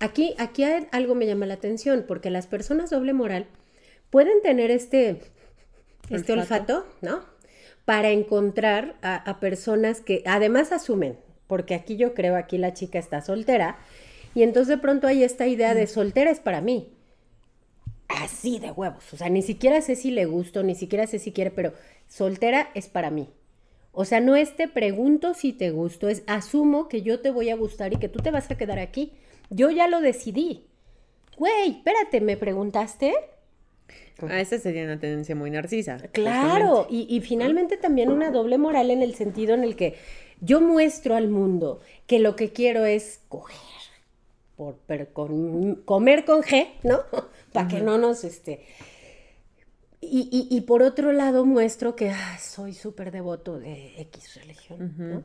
aquí, 0.00 0.34
aquí 0.38 0.64
hay- 0.64 0.86
algo 0.92 1.14
me 1.14 1.26
llama 1.26 1.46
la 1.46 1.54
atención, 1.54 2.04
porque 2.06 2.30
las 2.30 2.46
personas 2.46 2.90
doble 2.90 3.12
moral 3.12 3.46
pueden 4.10 4.40
tener 4.42 4.70
este, 4.70 5.20
este 6.10 6.32
Olfato. 6.32 6.76
olfato, 6.78 6.86
¿no? 7.02 7.20
Para 7.84 8.10
encontrar 8.10 8.96
a, 9.02 9.16
a 9.16 9.40
personas 9.40 10.00
que 10.00 10.22
además 10.26 10.72
asumen, 10.72 11.18
porque 11.46 11.74
aquí 11.74 11.96
yo 11.96 12.14
creo, 12.14 12.36
aquí 12.36 12.56
la 12.58 12.72
chica 12.72 12.98
está 12.98 13.20
soltera, 13.20 13.78
y 14.34 14.42
entonces 14.42 14.68
de 14.68 14.78
pronto 14.78 15.06
hay 15.06 15.22
esta 15.22 15.46
idea 15.46 15.74
de 15.74 15.86
soltera 15.86 16.30
es 16.30 16.40
para 16.40 16.60
mí. 16.60 16.88
Así 18.22 18.58
de 18.58 18.70
huevos. 18.70 19.12
O 19.12 19.16
sea, 19.16 19.28
ni 19.28 19.42
siquiera 19.42 19.80
sé 19.80 19.96
si 19.96 20.10
le 20.10 20.24
gusto, 20.26 20.62
ni 20.62 20.74
siquiera 20.74 21.06
sé 21.06 21.18
si 21.18 21.32
quiere, 21.32 21.50
pero 21.50 21.72
soltera 22.08 22.70
es 22.74 22.88
para 22.88 23.10
mí. 23.10 23.28
O 23.92 24.04
sea, 24.04 24.20
no 24.20 24.34
es 24.36 24.56
te 24.56 24.68
pregunto 24.68 25.34
si 25.34 25.52
te 25.52 25.70
gusto, 25.70 26.08
es 26.08 26.24
asumo 26.26 26.88
que 26.88 27.02
yo 27.02 27.20
te 27.20 27.30
voy 27.30 27.50
a 27.50 27.56
gustar 27.56 27.92
y 27.92 27.96
que 27.96 28.08
tú 28.08 28.20
te 28.20 28.30
vas 28.30 28.50
a 28.50 28.56
quedar 28.56 28.78
aquí. 28.78 29.12
Yo 29.50 29.70
ya 29.70 29.88
lo 29.88 30.00
decidí. 30.00 30.66
Güey, 31.36 31.70
espérate, 31.70 32.20
¿me 32.20 32.36
preguntaste? 32.36 33.14
Ah, 34.22 34.40
esa 34.40 34.58
sería 34.58 34.84
una 34.84 34.98
tendencia 34.98 35.34
muy 35.34 35.50
narcisa. 35.50 35.98
Claro, 36.12 36.86
y, 36.88 37.06
y, 37.14 37.20
finalmente 37.20 37.76
también 37.76 38.10
una 38.10 38.30
doble 38.30 38.58
moral 38.58 38.90
en 38.90 39.02
el 39.02 39.14
sentido 39.14 39.54
en 39.54 39.64
el 39.64 39.74
que 39.74 39.96
yo 40.40 40.60
muestro 40.60 41.16
al 41.16 41.28
mundo 41.28 41.80
que 42.06 42.18
lo 42.18 42.36
que 42.36 42.50
quiero 42.50 42.84
es 42.84 43.20
coger, 43.28 43.56
por, 44.56 44.76
con, 45.12 45.76
comer 45.84 46.24
con 46.24 46.42
G, 46.42 46.68
¿no? 46.82 47.00
Para 47.54 47.68
que 47.68 47.80
no 47.80 47.98
nos, 47.98 48.24
este... 48.24 48.66
Y, 50.00 50.48
y, 50.50 50.60
por 50.62 50.82
otro 50.82 51.12
lado 51.12 51.46
muestro 51.46 51.96
que 51.96 52.10
ah, 52.10 52.38
soy 52.38 52.74
súper 52.74 53.10
devoto 53.10 53.58
de 53.58 53.94
X 54.02 54.34
religión, 54.34 54.94
¿no? 54.98 55.22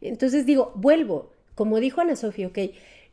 Entonces 0.00 0.46
digo, 0.46 0.72
vuelvo, 0.76 1.32
como 1.54 1.78
dijo 1.78 2.00
Ana 2.00 2.16
Sofía, 2.16 2.46
ok, 2.46 2.58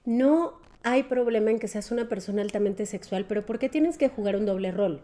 no 0.06 0.62
hay 0.84 1.04
problema 1.04 1.52
en 1.52 1.60
que 1.60 1.68
seas 1.68 1.92
una 1.92 2.08
persona 2.08 2.42
altamente 2.42 2.86
sexual, 2.86 3.26
pero 3.28 3.46
¿por 3.46 3.60
qué 3.60 3.68
tienes 3.68 3.98
que 3.98 4.08
jugar 4.08 4.36
un 4.38 4.46
doble 4.46 4.72
rol? 4.72 5.02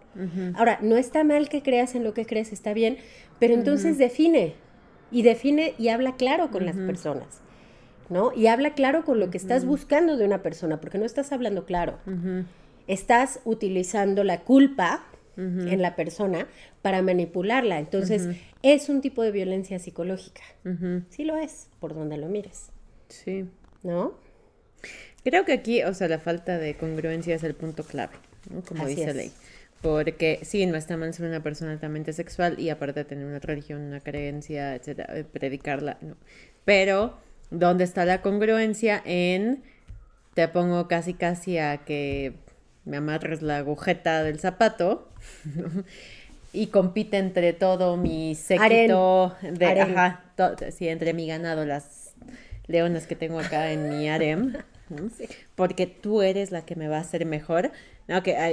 Ahora, 0.56 0.80
no 0.82 0.96
está 0.96 1.26
mal 1.26 1.50
que 1.50 1.62
creas 1.62 1.94
en 1.94 2.06
lo 2.06 2.14
que 2.14 2.26
crees, 2.26 2.54
está 2.54 2.74
bien, 2.74 2.98
pero 3.40 3.54
entonces 3.54 3.98
define 3.98 4.56
y 5.12 5.24
define 5.24 5.74
y 5.78 5.90
habla 5.90 6.16
claro 6.16 6.52
con 6.52 6.66
las 6.66 6.78
personas, 6.78 7.42
¿no? 8.10 8.32
Y 8.34 8.48
habla 8.48 8.76
claro 8.76 9.04
con 9.04 9.20
lo 9.20 9.30
que 9.30 9.38
estás 9.38 9.66
buscando 9.66 10.16
de 10.16 10.26
una 10.26 10.42
persona, 10.42 10.80
porque 10.80 10.98
no 10.98 11.06
estás 11.06 11.32
hablando 11.32 11.66
claro. 11.66 11.98
Estás 12.88 13.40
utilizando 13.46 14.24
la 14.24 14.42
culpa 14.42 15.06
en 15.38 15.84
la 15.84 15.96
persona 15.96 16.48
para 16.82 17.04
manipularla. 17.04 17.78
Entonces, 17.78 18.28
es 18.64 18.90
un 18.90 19.02
tipo 19.02 19.22
de 19.22 19.32
violencia 19.32 19.78
psicológica. 19.78 20.42
Sí 21.10 21.24
lo 21.24 21.38
es, 21.38 21.70
por 21.80 21.94
donde 21.94 22.18
lo 22.18 22.28
mires. 22.28 22.70
Sí. 23.10 23.46
¿No? 23.84 24.16
Creo 25.24 25.46
que 25.46 25.54
aquí, 25.54 25.84
o 25.84 25.94
sea, 25.94 26.08
la 26.08 26.20
falta 26.20 26.58
de 26.58 26.76
congruencia 26.76 27.36
es 27.36 27.44
el 27.44 27.54
punto 27.54 27.84
clave, 27.84 28.16
¿no? 28.50 28.62
Como 28.62 28.86
dice 28.86 29.14
ley. 29.14 29.32
Porque 29.82 30.40
sí, 30.42 30.66
no 30.66 30.78
está 30.78 30.98
mal 30.98 31.14
ser 31.14 31.28
una 31.28 31.44
persona 31.44 31.72
altamente 31.72 32.14
sexual 32.14 32.60
y 32.60 32.70
aparte 32.70 33.02
de 33.02 33.06
tener 33.06 33.26
una 33.26 33.40
religión, 33.40 33.82
una 33.82 34.00
creencia, 34.00 34.74
etcétera, 34.76 35.18
eh, 35.18 35.24
predicarla, 35.24 35.98
no. 36.02 36.16
Pero, 36.66 37.18
¿dónde 37.52 37.84
está 37.84 38.06
la 38.06 38.22
congruencia 38.22 39.02
en 39.06 39.64
te 40.34 40.48
pongo 40.48 40.88
casi 40.88 41.14
casi 41.14 41.58
a 41.58 41.78
que 41.78 42.34
me 42.88 42.98
amarres 42.98 43.42
la 43.42 43.58
agujeta 43.58 44.24
del 44.24 44.40
zapato 44.40 45.10
y 46.54 46.68
compite 46.68 47.18
entre 47.18 47.54
todo 47.54 47.98
mi 47.98 48.34
séquito 48.36 49.36
de 49.42 49.66
ajá, 49.66 50.24
sí, 50.72 50.88
entre 50.88 51.14
mi 51.14 51.28
ganado, 51.28 51.66
las 51.66 52.14
leonas 52.68 53.08
que 53.08 53.16
tengo 53.16 53.40
acá 53.40 53.72
en 53.72 53.90
mi 53.90 54.10
harem? 54.10 54.54
Porque 55.56 55.86
tú 55.86 56.22
eres 56.22 56.52
la 56.52 56.66
que 56.66 56.76
me 56.76 56.88
va 56.88 56.98
a 56.98 57.02
hacer 57.02 57.26
mejor. 57.26 57.72
No, 58.08 58.24
que 58.24 58.38
ah. 58.38 58.50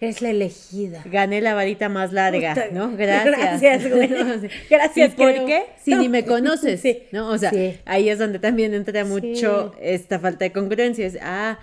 es 0.00 0.22
la 0.22 0.30
elegida. 0.30 1.02
Gané 1.06 1.40
la 1.40 1.54
varita 1.54 1.88
más 1.88 2.12
larga, 2.12 2.54
¿no? 2.70 2.96
Gracias. 2.96 3.60
Gracias, 3.60 3.90
güey. 3.90 4.08
Gracias. 4.70 5.12
¿Y 5.12 5.16
por 5.16 5.32
qué? 5.44 5.64
Si 5.82 5.96
ni 5.96 6.08
me 6.08 6.24
conoces, 6.24 6.84
¿no? 7.10 7.30
O 7.30 7.38
sea, 7.38 7.50
ahí 7.84 8.08
es 8.08 8.20
donde 8.20 8.38
también 8.38 8.74
entra 8.74 9.04
mucho 9.04 9.74
esta 9.80 10.20
falta 10.20 10.44
de 10.44 10.52
congruencia. 10.52 11.04
Es, 11.04 11.18
ah, 11.20 11.58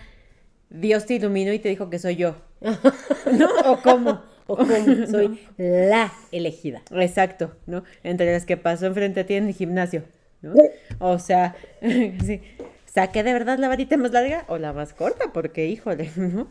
Dios 0.69 1.05
te 1.05 1.15
iluminó 1.15 1.53
y 1.53 1.59
te 1.59 1.69
dijo 1.69 1.89
que 1.89 1.99
soy 1.99 2.15
yo. 2.15 2.35
¿No? 2.61 3.49
¿O 3.65 3.81
cómo? 3.81 4.21
O 4.47 4.57
cómo 4.57 4.67
soy 5.09 5.39
la 5.57 6.11
elegida. 6.31 6.81
Exacto, 6.91 7.55
¿no? 7.65 7.83
Entre 8.03 8.31
las 8.31 8.45
que 8.45 8.57
pasó 8.57 8.85
enfrente 8.85 9.21
a 9.21 9.25
ti 9.25 9.35
en 9.35 9.47
el 9.47 9.53
gimnasio, 9.53 10.03
¿no? 10.41 10.53
O 10.99 11.19
sea, 11.19 11.55
sí 11.81 12.41
saqué 12.93 13.23
de 13.23 13.33
verdad 13.33 13.57
la 13.59 13.67
varita 13.67 13.97
más 13.97 14.11
larga 14.11 14.45
o 14.47 14.57
la 14.57 14.73
más 14.73 14.93
corta, 14.93 15.31
porque 15.33 15.67
híjole, 15.67 16.11
¿no? 16.15 16.47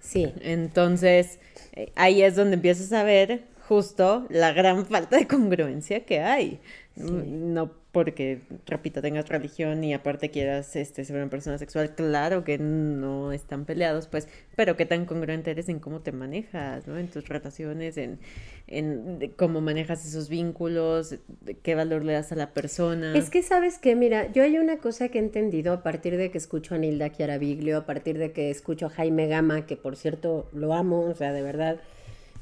Sí. 0.00 0.32
Entonces, 0.40 1.38
eh, 1.72 1.92
ahí 1.96 2.22
es 2.22 2.36
donde 2.36 2.54
empiezas 2.54 2.92
a 2.92 3.02
ver 3.02 3.42
justo 3.68 4.26
la 4.30 4.52
gran 4.52 4.86
falta 4.86 5.16
de 5.16 5.26
congruencia 5.26 6.04
que 6.04 6.20
hay. 6.20 6.60
No 6.98 7.70
porque, 7.92 8.42
repito, 8.66 9.00
tengas 9.00 9.28
religión 9.28 9.82
y 9.82 9.94
aparte 9.94 10.30
quieras 10.30 10.76
este, 10.76 11.04
ser 11.04 11.16
una 11.16 11.30
persona 11.30 11.58
sexual, 11.58 11.94
claro 11.94 12.44
que 12.44 12.58
no 12.58 13.32
están 13.32 13.64
peleados, 13.64 14.06
pues, 14.08 14.28
pero 14.56 14.76
qué 14.76 14.84
tan 14.84 15.06
congruente 15.06 15.50
eres 15.50 15.68
en 15.68 15.78
cómo 15.80 16.00
te 16.00 16.12
manejas, 16.12 16.86
¿no? 16.86 16.98
En 16.98 17.08
tus 17.08 17.26
relaciones, 17.28 17.96
en, 17.96 18.18
en 18.66 19.32
cómo 19.36 19.60
manejas 19.60 20.06
esos 20.06 20.28
vínculos, 20.28 21.16
qué 21.62 21.74
valor 21.74 22.04
le 22.04 22.12
das 22.12 22.30
a 22.30 22.36
la 22.36 22.52
persona. 22.52 23.16
Es 23.16 23.30
que, 23.30 23.42
¿sabes 23.42 23.78
qué? 23.78 23.96
Mira, 23.96 24.30
yo 24.30 24.42
hay 24.42 24.58
una 24.58 24.78
cosa 24.78 25.08
que 25.08 25.18
he 25.18 25.22
entendido 25.22 25.72
a 25.72 25.82
partir 25.82 26.16
de 26.16 26.30
que 26.30 26.38
escucho 26.38 26.74
a 26.74 26.78
Nilda 26.78 27.10
Chiaraviglio, 27.10 27.78
a 27.78 27.86
partir 27.86 28.18
de 28.18 28.32
que 28.32 28.50
escucho 28.50 28.86
a 28.86 28.90
Jaime 28.90 29.28
Gama, 29.28 29.66
que 29.66 29.76
por 29.76 29.96
cierto 29.96 30.48
lo 30.52 30.74
amo, 30.74 31.00
o 31.00 31.14
sea, 31.14 31.32
de 31.32 31.42
verdad 31.42 31.80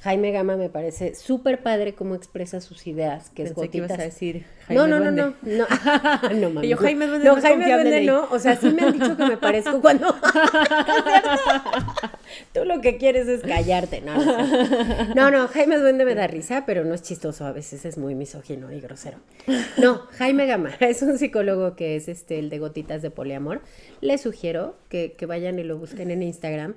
Jaime 0.00 0.30
Gama 0.30 0.56
me 0.56 0.68
parece 0.68 1.14
súper 1.14 1.62
padre 1.62 1.94
cómo 1.94 2.14
expresa 2.14 2.60
sus 2.60 2.86
ideas, 2.86 3.30
que 3.30 3.42
es 3.42 3.54
gotitas. 3.54 3.98
a 3.98 4.02
decir 4.02 4.44
Jaime 4.66 4.80
no, 4.80 4.86
no, 4.86 5.00
no, 5.00 5.10
no, 5.10 5.34
no, 5.42 5.66
no, 6.34 6.50
mami. 6.50 6.68
yo 6.68 6.76
Jaime 6.76 7.06
Duende 7.06 7.26
no, 7.26 7.36
no 7.36 7.42
Jaime 7.42 7.72
Duende 7.72 8.02
no, 8.02 8.28
o 8.30 8.38
sea, 8.38 8.56
sí 8.56 8.68
me 8.70 8.82
han 8.82 8.92
dicho 8.92 9.16
que 9.16 9.24
me 9.24 9.36
parezco 9.36 9.80
cuando 9.80 10.14
Tú 12.52 12.64
lo 12.64 12.80
que 12.80 12.96
quieres 12.98 13.28
es 13.28 13.42
callarte, 13.42 14.00
no, 14.00 15.14
no, 15.14 15.30
no, 15.30 15.48
Jaime 15.48 15.78
Duende 15.78 16.04
me 16.04 16.14
da 16.14 16.26
risa, 16.26 16.64
pero 16.66 16.84
no 16.84 16.94
es 16.94 17.02
chistoso, 17.02 17.46
a 17.46 17.52
veces 17.52 17.84
es 17.84 17.98
muy 17.98 18.14
misógino 18.14 18.72
y 18.72 18.80
grosero. 18.80 19.18
No, 19.78 20.02
Jaime 20.12 20.46
Gama 20.46 20.70
es 20.80 21.02
un 21.02 21.18
psicólogo 21.18 21.76
que 21.76 21.96
es 21.96 22.08
este 22.08 22.38
el 22.38 22.50
de 22.50 22.58
gotitas 22.58 23.02
de 23.02 23.10
poliamor. 23.10 23.62
Les 24.00 24.20
sugiero 24.20 24.76
que, 24.88 25.12
que 25.12 25.26
vayan 25.26 25.58
y 25.58 25.64
lo 25.64 25.78
busquen 25.78 26.10
en 26.10 26.22
Instagram 26.22 26.74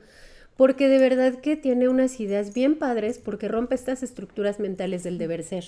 porque 0.60 0.90
de 0.90 0.98
verdad 0.98 1.36
que 1.36 1.56
tiene 1.56 1.88
unas 1.88 2.20
ideas 2.20 2.54
bien 2.54 2.76
padres 2.76 3.18
porque 3.18 3.48
rompe 3.48 3.76
estas 3.76 4.04
estructuras 4.04 4.60
mentales 4.60 5.04
del 5.04 5.18
deber 5.18 5.42
ser 5.42 5.64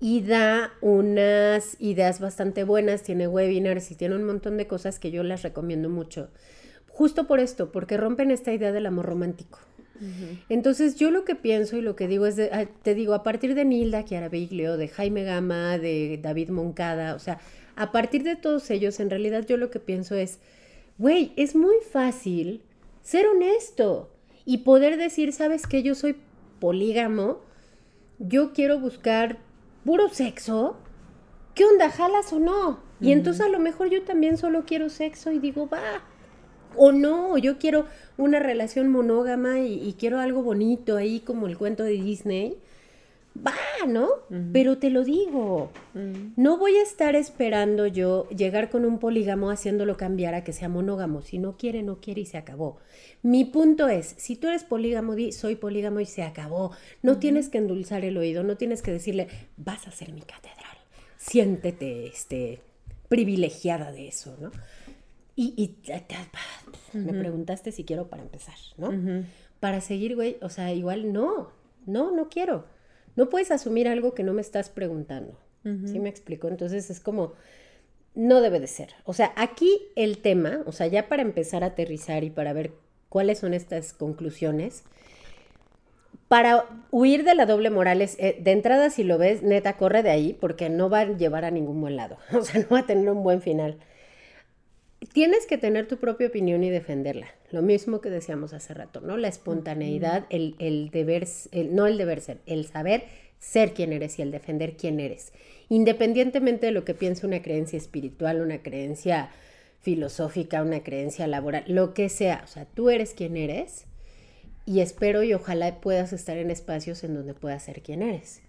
y 0.00 0.22
da 0.22 0.72
unas 0.80 1.76
ideas 1.78 2.18
bastante 2.18 2.64
buenas, 2.64 3.04
tiene 3.04 3.28
webinars 3.28 3.92
y 3.92 3.94
tiene 3.94 4.16
un 4.16 4.24
montón 4.24 4.56
de 4.56 4.66
cosas 4.66 4.98
que 4.98 5.12
yo 5.12 5.22
las 5.22 5.44
recomiendo 5.44 5.88
mucho. 5.88 6.30
Justo 6.88 7.28
por 7.28 7.38
esto, 7.38 7.70
porque 7.70 7.96
rompen 7.96 8.32
esta 8.32 8.52
idea 8.52 8.72
del 8.72 8.86
amor 8.86 9.06
romántico. 9.06 9.60
Entonces 10.48 10.96
yo 10.96 11.12
lo 11.12 11.24
que 11.24 11.36
pienso 11.36 11.76
y 11.76 11.80
lo 11.80 11.94
que 11.94 12.08
digo 12.08 12.26
es, 12.26 12.40
ah, 12.50 12.66
te 12.82 12.96
digo, 12.96 13.14
a 13.14 13.22
partir 13.22 13.54
de 13.54 13.64
Nilda 13.64 14.04
Chiara 14.04 14.28
Biglio, 14.28 14.78
de 14.78 14.88
Jaime 14.88 15.22
Gama, 15.22 15.78
de 15.78 16.18
David 16.20 16.48
Moncada, 16.48 17.14
o 17.14 17.20
sea, 17.20 17.38
a 17.76 17.92
partir 17.92 18.24
de 18.24 18.34
todos 18.34 18.68
ellos, 18.72 18.98
en 18.98 19.10
realidad 19.10 19.46
yo 19.46 19.56
lo 19.58 19.70
que 19.70 19.78
pienso 19.78 20.16
es, 20.16 20.40
güey, 20.98 21.32
es 21.36 21.54
muy 21.54 21.76
fácil 21.88 22.62
ser 23.02 23.26
honesto 23.26 24.10
y 24.44 24.58
poder 24.58 24.96
decir, 24.96 25.32
sabes 25.32 25.66
que 25.66 25.82
yo 25.82 25.94
soy 25.94 26.16
polígamo, 26.60 27.40
yo 28.18 28.52
quiero 28.52 28.78
buscar 28.78 29.38
puro 29.84 30.08
sexo, 30.08 30.76
¿qué 31.54 31.64
onda, 31.64 31.90
jalas 31.90 32.32
o 32.32 32.38
no? 32.38 32.80
Y 33.00 33.10
entonces 33.10 33.44
a 33.44 33.48
lo 33.48 33.58
mejor 33.58 33.90
yo 33.90 34.02
también 34.02 34.36
solo 34.36 34.64
quiero 34.64 34.88
sexo 34.88 35.32
y 35.32 35.40
digo, 35.40 35.68
va, 35.68 36.02
o 36.76 36.92
no, 36.92 37.36
yo 37.36 37.58
quiero 37.58 37.86
una 38.16 38.38
relación 38.38 38.88
monógama 38.88 39.58
y, 39.58 39.74
y 39.74 39.94
quiero 39.94 40.20
algo 40.20 40.42
bonito 40.42 40.96
ahí 40.96 41.20
como 41.20 41.48
el 41.48 41.58
cuento 41.58 41.82
de 41.82 41.92
Disney. 41.92 42.58
Va, 43.36 43.54
¿no? 43.86 44.08
Pero 44.52 44.78
te 44.78 44.90
lo 44.90 45.04
digo, 45.04 45.70
no 46.36 46.58
voy 46.58 46.76
a 46.76 46.82
estar 46.82 47.16
esperando 47.16 47.86
yo 47.86 48.28
llegar 48.30 48.70
con 48.70 48.84
un 48.84 48.98
polígamo 48.98 49.50
haciéndolo 49.50 49.96
cambiar 49.96 50.34
a 50.34 50.44
que 50.44 50.52
sea 50.52 50.68
monógamo. 50.68 51.22
Si 51.22 51.38
no 51.38 51.56
quiere, 51.56 51.82
no 51.82 52.00
quiere 52.00 52.22
y 52.22 52.26
se 52.26 52.38
acabó. 52.38 52.78
Mi 53.22 53.44
punto 53.44 53.88
es, 53.88 54.14
si 54.18 54.36
tú 54.36 54.48
eres 54.48 54.64
polígamo, 54.64 55.14
di, 55.14 55.32
soy 55.32 55.56
polígamo 55.56 56.00
y 56.00 56.06
se 56.06 56.22
acabó. 56.22 56.72
No 57.02 57.18
tienes 57.18 57.48
que 57.48 57.58
endulzar 57.58 58.04
el 58.04 58.16
oído, 58.16 58.42
no 58.42 58.56
tienes 58.56 58.82
que 58.82 58.92
decirle, 58.92 59.28
vas 59.56 59.86
a 59.86 59.90
ser 59.90 60.12
mi 60.12 60.22
catedral. 60.22 60.76
Siéntete, 61.16 62.06
este, 62.06 62.60
privilegiada 63.08 63.92
de 63.92 64.08
eso, 64.08 64.36
¿no? 64.40 64.50
Y, 65.36 65.54
y 65.56 65.76
me 66.96 67.12
preguntaste 67.14 67.72
si 67.72 67.84
quiero 67.84 68.08
para 68.08 68.22
empezar, 68.22 68.56
¿no? 68.76 68.90
Para 69.60 69.80
seguir, 69.80 70.14
güey, 70.14 70.36
o 70.42 70.48
sea, 70.48 70.72
igual 70.72 71.12
no, 71.12 71.50
no, 71.86 72.10
no 72.10 72.28
quiero. 72.28 72.66
No 73.16 73.28
puedes 73.28 73.50
asumir 73.50 73.88
algo 73.88 74.14
que 74.14 74.22
no 74.22 74.32
me 74.32 74.40
estás 74.40 74.70
preguntando. 74.70 75.38
¿Sí 75.64 76.00
me 76.00 76.08
explico? 76.08 76.48
Entonces 76.48 76.90
es 76.90 76.98
como, 76.98 77.34
no 78.14 78.40
debe 78.40 78.58
de 78.58 78.66
ser. 78.66 78.94
O 79.04 79.12
sea, 79.12 79.32
aquí 79.36 79.80
el 79.94 80.18
tema, 80.18 80.62
o 80.66 80.72
sea, 80.72 80.88
ya 80.88 81.08
para 81.08 81.22
empezar 81.22 81.62
a 81.62 81.68
aterrizar 81.68 82.24
y 82.24 82.30
para 82.30 82.52
ver 82.52 82.72
cuáles 83.08 83.38
son 83.38 83.54
estas 83.54 83.92
conclusiones, 83.92 84.82
para 86.28 86.64
huir 86.90 87.24
de 87.24 87.34
la 87.34 87.46
doble 87.46 87.70
moral 87.70 88.00
es, 88.02 88.16
eh, 88.18 88.38
de 88.40 88.52
entrada 88.52 88.90
si 88.90 89.04
lo 89.04 89.18
ves, 89.18 89.42
neta, 89.42 89.76
corre 89.76 90.02
de 90.02 90.10
ahí 90.10 90.32
porque 90.32 90.70
no 90.70 90.88
va 90.88 91.00
a 91.00 91.04
llevar 91.04 91.44
a 91.44 91.50
ningún 91.50 91.80
buen 91.80 91.96
lado. 91.96 92.16
O 92.32 92.42
sea, 92.42 92.60
no 92.60 92.68
va 92.70 92.80
a 92.80 92.86
tener 92.86 93.08
un 93.10 93.22
buen 93.22 93.42
final. 93.42 93.78
Tienes 95.12 95.46
que 95.46 95.58
tener 95.58 95.86
tu 95.88 95.98
propia 95.98 96.28
opinión 96.28 96.64
y 96.64 96.70
defenderla. 96.70 97.26
Lo 97.52 97.60
mismo 97.60 98.00
que 98.00 98.08
decíamos 98.08 98.54
hace 98.54 98.72
rato, 98.72 99.02
¿no? 99.02 99.18
La 99.18 99.28
espontaneidad, 99.28 100.24
el, 100.30 100.90
deber, 100.90 101.28
no 101.70 101.86
el 101.86 101.98
deber 101.98 102.22
ser, 102.22 102.38
el 102.46 102.64
saber 102.64 103.04
ser 103.38 103.74
quien 103.74 103.92
eres 103.92 104.18
y 104.18 104.22
el 104.22 104.30
defender 104.30 104.76
quién 104.78 104.98
eres. 104.98 105.32
Independientemente 105.68 106.66
de 106.66 106.72
lo 106.72 106.86
que 106.86 106.94
piense 106.94 107.26
una 107.26 107.42
creencia 107.42 107.76
espiritual, 107.76 108.40
una 108.40 108.62
creencia 108.62 109.28
filosófica, 109.80 110.62
una 110.62 110.82
creencia 110.82 111.26
laboral, 111.26 111.64
lo 111.66 111.92
que 111.92 112.08
sea. 112.08 112.40
O 112.42 112.46
sea, 112.46 112.64
tú 112.64 112.88
eres 112.88 113.12
quien 113.12 113.36
eres 113.36 113.84
y 114.64 114.80
espero 114.80 115.22
y 115.22 115.34
ojalá 115.34 115.80
puedas 115.80 116.14
estar 116.14 116.38
en 116.38 116.50
espacios 116.50 117.04
en 117.04 117.14
donde 117.14 117.34
puedas 117.34 117.62
ser 117.62 117.82
quien 117.82 118.00
eres. 118.02 118.40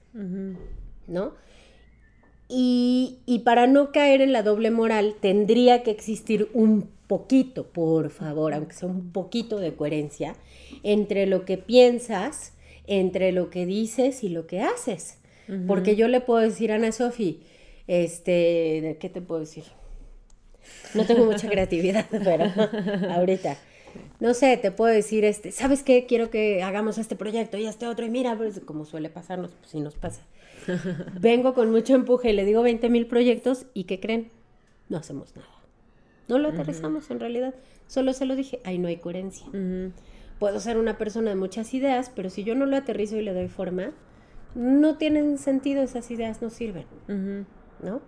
¿No? 1.07 1.33
Y, 2.47 3.19
y, 3.25 3.39
para 3.39 3.67
no 3.67 3.91
caer 3.91 4.21
en 4.21 4.31
la 4.31 4.43
doble 4.43 4.69
moral, 4.69 5.15
tendría 5.19 5.81
que 5.81 5.89
existir 5.91 6.49
un 6.53 6.87
poquito, 7.13 7.67
por 7.67 8.09
favor, 8.09 8.55
aunque 8.55 8.73
sea 8.73 8.89
un 8.89 9.11
poquito 9.11 9.59
de 9.59 9.75
coherencia, 9.75 10.35
entre 10.81 11.27
lo 11.27 11.45
que 11.45 11.59
piensas, 11.59 12.53
entre 12.87 13.31
lo 13.31 13.51
que 13.51 13.67
dices 13.67 14.23
y 14.23 14.29
lo 14.29 14.47
que 14.47 14.61
haces. 14.61 15.19
Porque 15.67 15.95
yo 15.95 16.07
le 16.07 16.21
puedo 16.21 16.39
decir 16.39 16.71
a 16.71 16.75
Ana 16.75 16.91
Sofi, 16.91 17.41
este, 17.85 18.97
¿qué 18.99 19.09
te 19.09 19.21
puedo 19.21 19.41
decir? 19.41 19.65
No 20.95 21.05
tengo 21.05 21.25
mucha 21.25 21.47
creatividad, 21.53 22.07
pero 22.09 22.45
ahorita. 23.11 23.57
No 24.19 24.33
sé, 24.33 24.57
te 24.57 24.71
puedo 24.71 24.91
decir, 24.91 25.23
este, 25.23 25.51
¿sabes 25.51 25.83
qué? 25.83 26.07
Quiero 26.07 26.31
que 26.31 26.63
hagamos 26.63 26.97
este 26.97 27.15
proyecto 27.15 27.57
y 27.57 27.67
este 27.67 27.85
otro. 27.85 28.07
Y 28.07 28.09
mira, 28.09 28.35
pues, 28.35 28.59
como 28.61 28.85
suele 28.85 29.09
pasarnos, 29.11 29.51
pues 29.53 29.69
sí 29.69 29.81
nos 29.81 29.93
pasa. 29.93 30.25
Vengo 31.19 31.53
con 31.53 31.69
mucho 31.69 31.93
empuje 31.93 32.31
y 32.31 32.33
le 32.33 32.43
digo 32.43 32.63
20 32.63 32.89
mil 32.89 33.05
proyectos 33.05 33.67
y 33.75 33.83
¿qué 33.83 33.99
creen? 33.99 34.31
No 34.89 34.97
hacemos 34.97 35.35
nada. 35.35 35.62
No 36.27 36.37
lo 36.39 36.49
aterrizamos 36.49 37.09
en 37.11 37.19
realidad. 37.19 37.53
Solo 37.87 38.13
se 38.13 38.25
lo 38.25 38.35
dije, 38.35 38.59
ahí 38.63 38.77
no 38.79 38.87
hay 38.87 38.97
coherencia. 38.97 39.45
Puedo 40.39 40.59
ser 40.59 40.77
una 40.77 40.97
persona 40.97 41.29
de 41.29 41.35
muchas 41.35 41.73
ideas, 41.73 42.11
pero 42.15 42.29
si 42.29 42.43
yo 42.43 42.55
no 42.55 42.65
lo 42.65 42.75
aterrizo 42.75 43.17
y 43.17 43.21
le 43.21 43.33
doy 43.33 43.47
forma, 43.47 43.91
no 44.55 44.97
tienen 44.97 45.37
sentido, 45.37 45.83
esas 45.83 46.09
ideas 46.11 46.41
no 46.41 46.49
sirven. 46.49 46.85
¿No? 47.07 48.01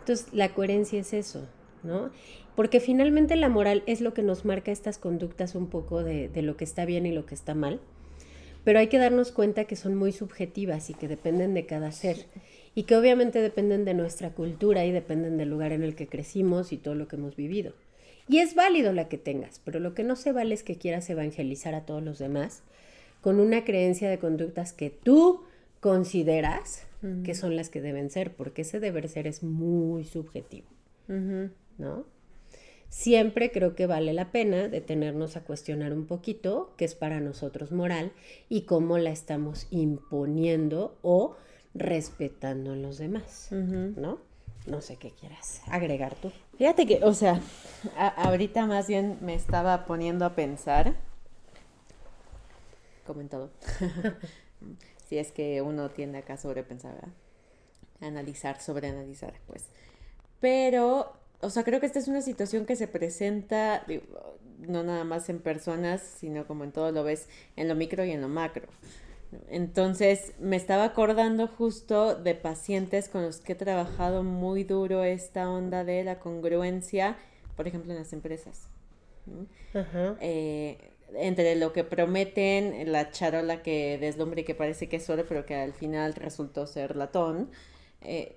Entonces, 0.00 0.32
la 0.32 0.52
coherencia 0.52 1.00
es 1.00 1.12
eso, 1.12 1.48
¿no? 1.82 2.10
Porque 2.54 2.80
finalmente 2.80 3.36
la 3.36 3.48
moral 3.48 3.82
es 3.86 4.00
lo 4.02 4.12
que 4.12 4.22
nos 4.22 4.44
marca 4.44 4.70
estas 4.70 4.98
conductas 4.98 5.54
un 5.54 5.68
poco 5.68 6.02
de, 6.02 6.28
de 6.28 6.42
lo 6.42 6.56
que 6.56 6.64
está 6.64 6.84
bien 6.84 7.06
y 7.06 7.12
lo 7.12 7.24
que 7.24 7.34
está 7.34 7.54
mal. 7.54 7.80
Pero 8.64 8.78
hay 8.78 8.88
que 8.88 8.98
darnos 8.98 9.32
cuenta 9.32 9.64
que 9.64 9.76
son 9.76 9.94
muy 9.94 10.12
subjetivas 10.12 10.90
y 10.90 10.94
que 10.94 11.08
dependen 11.08 11.54
de 11.54 11.66
cada 11.66 11.92
ser 11.92 12.26
y 12.74 12.84
que 12.84 12.96
obviamente 12.96 13.40
dependen 13.40 13.84
de 13.84 13.94
nuestra 13.94 14.30
cultura 14.30 14.84
y 14.84 14.92
dependen 14.92 15.36
del 15.36 15.50
lugar 15.50 15.72
en 15.72 15.82
el 15.82 15.94
que 15.94 16.06
crecimos 16.06 16.72
y 16.72 16.78
todo 16.78 16.94
lo 16.94 17.08
que 17.08 17.16
hemos 17.16 17.36
vivido. 17.36 17.74
Y 18.28 18.38
es 18.38 18.54
válido 18.54 18.92
la 18.92 19.08
que 19.08 19.18
tengas, 19.18 19.60
pero 19.64 19.80
lo 19.80 19.94
que 19.94 20.04
no 20.04 20.16
se 20.16 20.32
vale 20.32 20.54
es 20.54 20.62
que 20.62 20.78
quieras 20.78 21.10
evangelizar 21.10 21.74
a 21.74 21.84
todos 21.84 22.02
los 22.02 22.18
demás 22.18 22.62
con 23.20 23.40
una 23.40 23.64
creencia 23.64 24.08
de 24.08 24.18
conductas 24.18 24.72
que 24.72 24.90
tú 24.90 25.42
consideras 25.80 26.86
que 27.24 27.34
son 27.34 27.56
las 27.56 27.68
que 27.68 27.80
deben 27.80 28.10
ser, 28.10 28.32
porque 28.32 28.62
ese 28.62 28.78
deber 28.78 29.08
ser 29.08 29.26
es 29.26 29.42
muy 29.42 30.04
subjetivo, 30.04 30.68
¿no? 31.08 32.06
Siempre 32.92 33.50
creo 33.50 33.74
que 33.74 33.86
vale 33.86 34.12
la 34.12 34.32
pena 34.32 34.68
detenernos 34.68 35.38
a 35.38 35.44
cuestionar 35.44 35.94
un 35.94 36.06
poquito 36.06 36.74
qué 36.76 36.84
es 36.84 36.94
para 36.94 37.20
nosotros 37.20 37.72
moral 37.72 38.12
y 38.50 38.66
cómo 38.66 38.98
la 38.98 39.08
estamos 39.08 39.66
imponiendo 39.70 40.98
o 41.00 41.34
respetando 41.72 42.74
en 42.74 42.82
los 42.82 42.98
demás, 42.98 43.48
¿no? 43.50 44.18
No 44.66 44.82
sé 44.82 44.96
qué 44.96 45.10
quieras 45.10 45.62
agregar 45.68 46.14
tú. 46.16 46.30
Fíjate 46.58 46.86
que, 46.86 47.02
o 47.02 47.14
sea, 47.14 47.40
ahorita 47.96 48.66
más 48.66 48.88
bien 48.88 49.16
me 49.22 49.34
estaba 49.34 49.86
poniendo 49.86 50.26
a 50.26 50.34
pensar, 50.34 50.94
como 53.06 53.22
en 53.22 53.30
todo, 53.30 53.50
si 55.08 55.16
es 55.16 55.32
que 55.32 55.62
uno 55.62 55.88
tiende 55.88 56.18
acá 56.18 56.36
sobrepensar, 56.36 56.92
¿verdad? 56.92 57.14
Analizar, 58.02 58.60
sobreanalizar, 58.60 59.32
pues. 59.46 59.64
Pero, 60.40 61.21
o 61.42 61.50
sea, 61.50 61.64
creo 61.64 61.80
que 61.80 61.86
esta 61.86 61.98
es 61.98 62.08
una 62.08 62.22
situación 62.22 62.66
que 62.66 62.76
se 62.76 62.86
presenta, 62.86 63.84
no 64.60 64.84
nada 64.84 65.04
más 65.04 65.28
en 65.28 65.40
personas, 65.40 66.00
sino 66.00 66.46
como 66.46 66.64
en 66.64 66.72
todo 66.72 66.92
lo 66.92 67.02
ves, 67.02 67.28
en 67.56 67.68
lo 67.68 67.74
micro 67.74 68.04
y 68.04 68.12
en 68.12 68.20
lo 68.20 68.28
macro. 68.28 68.68
Entonces 69.48 70.34
me 70.38 70.56
estaba 70.56 70.84
acordando 70.84 71.48
justo 71.48 72.14
de 72.14 72.34
pacientes 72.34 73.08
con 73.08 73.22
los 73.22 73.40
que 73.40 73.52
he 73.52 73.56
trabajado 73.56 74.22
muy 74.22 74.62
duro 74.62 75.02
esta 75.02 75.50
onda 75.50 75.84
de 75.84 76.04
la 76.04 76.20
congruencia, 76.20 77.16
por 77.56 77.66
ejemplo, 77.66 77.92
en 77.92 77.98
las 77.98 78.12
empresas. 78.12 78.68
Eh, 80.20 80.78
entre 81.14 81.56
lo 81.56 81.72
que 81.72 81.82
prometen, 81.82 82.92
la 82.92 83.10
charola 83.10 83.62
que 83.62 83.98
deslumbra 83.98 84.42
y 84.42 84.44
que 84.44 84.54
parece 84.54 84.88
que 84.88 84.96
es 84.96 85.10
oro, 85.10 85.24
pero 85.28 85.44
que 85.44 85.56
al 85.56 85.72
final 85.72 86.14
resultó 86.14 86.68
ser 86.68 86.94
latón. 86.94 87.50
Eh, 88.00 88.36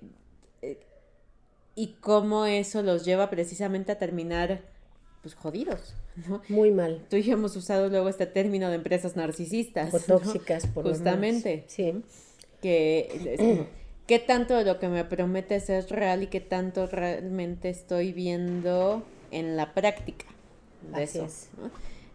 y 1.76 1.88
cómo 2.00 2.46
eso 2.46 2.82
los 2.82 3.04
lleva 3.04 3.30
precisamente 3.30 3.92
a 3.92 3.98
terminar 3.98 4.62
pues 5.22 5.34
jodidos, 5.34 5.94
¿no? 6.28 6.40
Muy 6.48 6.70
mal. 6.70 7.04
Tú 7.10 7.16
y 7.16 7.22
yo 7.22 7.34
hemos 7.34 7.54
usado 7.54 7.88
luego 7.88 8.08
este 8.08 8.26
término 8.26 8.68
de 8.68 8.76
empresas 8.76 9.14
narcisistas. 9.14 9.92
O 9.92 10.00
tóxicas, 10.00 10.66
por 10.66 10.88
Justamente. 10.88 11.64
Sí. 11.68 12.02
Que 12.62 13.68
qué 14.06 14.18
tanto 14.18 14.54
de 14.54 14.64
lo 14.64 14.78
que 14.78 14.88
me 14.88 15.04
prometes 15.04 15.68
es 15.68 15.90
real 15.90 16.22
y 16.22 16.28
qué 16.28 16.40
tanto 16.40 16.86
realmente 16.86 17.68
estoy 17.68 18.12
viendo 18.12 19.02
en 19.30 19.56
la 19.56 19.74
práctica 19.74 20.26
de 20.94 21.02
eso. 21.02 21.26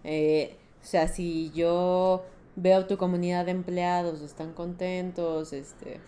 Eh, 0.03 0.55
o 0.81 0.85
sea, 0.85 1.07
si 1.07 1.51
yo 1.51 2.25
veo 2.55 2.87
tu 2.87 2.97
comunidad 2.97 3.45
de 3.45 3.51
empleados, 3.51 4.21
están 4.21 4.53
contentos, 4.53 5.53
este 5.53 5.99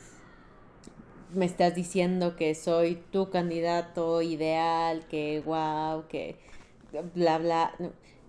me 1.33 1.45
estás 1.45 1.75
diciendo 1.75 2.35
que 2.35 2.55
soy 2.55 2.95
tu 3.11 3.29
candidato 3.29 4.21
ideal, 4.21 5.05
que 5.07 5.41
wow, 5.45 6.07
que 6.07 6.37
bla, 7.13 7.37
bla, 7.37 7.75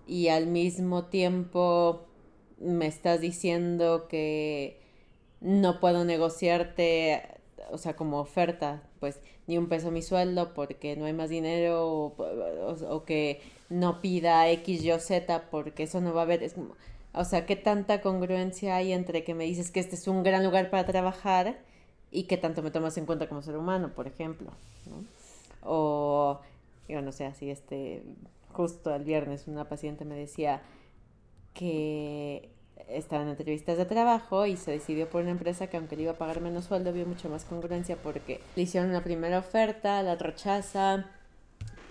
y 0.07 0.29
al 0.29 0.47
mismo 0.47 1.05
tiempo 1.05 2.05
me 2.59 2.87
estás 2.87 3.21
diciendo 3.21 4.07
que 4.07 4.79
no 5.41 5.79
puedo 5.79 6.05
negociarte, 6.05 7.23
o 7.71 7.77
sea, 7.77 7.95
como 7.95 8.19
oferta, 8.19 8.83
pues 8.99 9.19
ni 9.47 9.57
un 9.57 9.67
peso 9.67 9.91
mi 9.91 10.01
sueldo 10.01 10.53
porque 10.53 10.95
no 10.95 11.05
hay 11.05 11.13
más 11.13 11.29
dinero 11.29 12.13
o, 12.17 13.03
que 13.05 13.41
no 13.69 14.01
pida 14.01 14.49
X, 14.49 14.83
Y, 14.83 14.99
Z 14.99 15.49
porque 15.51 15.83
eso 15.83 16.01
no 16.01 16.13
va 16.13 16.21
a 16.21 16.23
haber. 16.23 16.43
Es 16.43 16.55
o 17.13 17.23
sea, 17.23 17.45
¿qué 17.45 17.55
tanta 17.55 18.01
congruencia 18.01 18.75
hay 18.75 18.91
entre 18.91 19.23
que 19.23 19.33
me 19.33 19.45
dices 19.45 19.71
que 19.71 19.79
este 19.79 19.95
es 19.95 20.07
un 20.07 20.23
gran 20.23 20.43
lugar 20.43 20.69
para 20.69 20.85
trabajar 20.85 21.59
y 22.15 22.23
que 22.23 22.37
tanto 22.37 22.63
me 22.63 22.71
tomas 22.71 22.97
en 22.97 23.05
cuenta 23.05 23.27
como 23.27 23.41
ser 23.41 23.57
humano, 23.57 23.91
por 23.93 24.07
ejemplo? 24.07 24.51
O, 25.61 26.39
yo 26.87 27.01
no 27.01 27.11
sé, 27.11 27.25
así 27.25 27.49
este 27.49 28.03
justo 28.53 28.95
el 28.95 29.03
viernes 29.03 29.47
una 29.47 29.67
paciente 29.67 30.05
me 30.05 30.15
decía 30.15 30.61
que 31.53 32.49
estaba 32.87 33.23
en 33.23 33.29
entrevistas 33.29 33.77
de 33.77 33.85
trabajo 33.85 34.45
y 34.45 34.55
se 34.55 34.71
decidió 34.71 35.09
por 35.09 35.23
una 35.23 35.31
empresa 35.31 35.67
que 35.67 35.75
aunque 35.75 35.97
le 35.97 36.03
iba 36.03 36.13
a 36.13 36.17
pagar 36.17 36.39
menos 36.39 36.65
sueldo, 36.65 36.93
vio 36.93 37.05
mucho 37.05 37.29
más 37.29 37.43
congruencia 37.43 37.97
porque 37.97 38.39
le 38.55 38.63
hicieron 38.63 38.89
una 38.89 39.03
primera 39.03 39.39
oferta, 39.39 40.01
la 40.03 40.15
rechaza, 40.15 41.05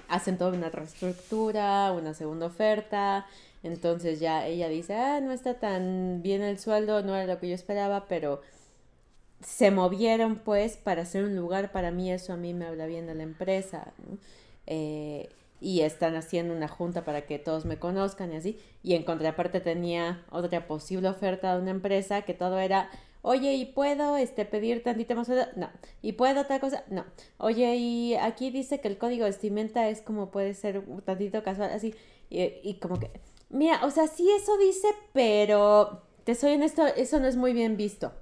hacen 0.09 0.39
toda 0.39 0.53
una 0.53 0.71
reestructura, 0.71 1.93
una 1.93 2.15
segunda 2.15 2.47
oferta, 2.47 3.27
entonces 3.63 4.21
ya 4.21 4.47
ella 4.47 4.69
dice, 4.69 4.95
ah, 4.95 5.21
no 5.21 5.33
está 5.33 5.55
tan 5.59 6.23
bien 6.23 6.43
el 6.43 6.59
sueldo, 6.59 7.03
no 7.03 7.15
era 7.15 7.35
lo 7.35 7.41
que 7.41 7.49
yo 7.49 7.55
esperaba, 7.55 8.07
pero 8.09 8.41
se 9.45 9.71
movieron 9.71 10.37
pues 10.37 10.77
para 10.77 11.03
hacer 11.03 11.25
un 11.25 11.37
lugar 11.37 11.73
para 11.73 11.91
mí, 11.91 12.11
eso 12.11 12.33
a 12.33 12.37
mí 12.37 12.55
me 12.55 12.67
habla 12.67 12.87
bien 12.87 13.07
de 13.07 13.15
la 13.15 13.23
empresa. 13.23 13.93
Eh, 14.67 15.29
y 15.61 15.81
están 15.81 16.15
haciendo 16.17 16.55
una 16.55 16.69
junta 16.69 17.05
para 17.05 17.27
que 17.27 17.39
todos 17.39 17.65
me 17.65 17.79
conozcan 17.79 18.33
y 18.33 18.37
así. 18.37 18.59
Y 18.83 18.95
en 18.95 19.05
contraparte 19.05 19.61
tenía 19.61 20.25
otra 20.31 20.67
posible 20.67 21.09
oferta 21.09 21.55
de 21.55 21.63
una 21.63 21.71
empresa 21.71 22.23
que 22.23 22.35
todo 22.35 22.59
era, 22.59 22.91
oye, 23.23 23.55
¿y 23.55 23.65
puedo 23.65 24.17
este, 24.17 24.45
pedir 24.45 24.83
tantito 24.83 25.15
más? 25.15 25.29
No. 25.57 25.71
¿Y 26.03 26.13
puedo 26.13 26.43
otra 26.43 26.61
cosa? 26.61 26.85
No. 26.91 27.05
Oye, 27.39 27.77
y 27.77 28.15
aquí 28.15 28.51
dice 28.51 28.81
que 28.81 28.89
el 28.89 28.99
código 28.99 29.25
de 29.25 29.31
vestimenta 29.31 29.89
es 29.89 30.03
como 30.03 30.31
puede 30.31 30.55
ser 30.55 30.81
un 30.81 31.01
tantito 31.03 31.43
casual, 31.43 31.71
así. 31.71 31.95
Y, 32.29 32.43
y 32.63 32.75
como 32.81 32.99
que, 32.99 33.11
mira, 33.49 33.81
o 33.85 33.91
sea, 33.91 34.07
sí 34.07 34.29
eso 34.31 34.59
dice, 34.59 34.89
pero 35.13 36.03
te 36.25 36.35
soy 36.35 36.55
honesto, 36.55 36.87
eso 36.87 37.21
no 37.21 37.27
es 37.27 37.37
muy 37.37 37.53
bien 37.55 37.77
visto. 37.77 38.13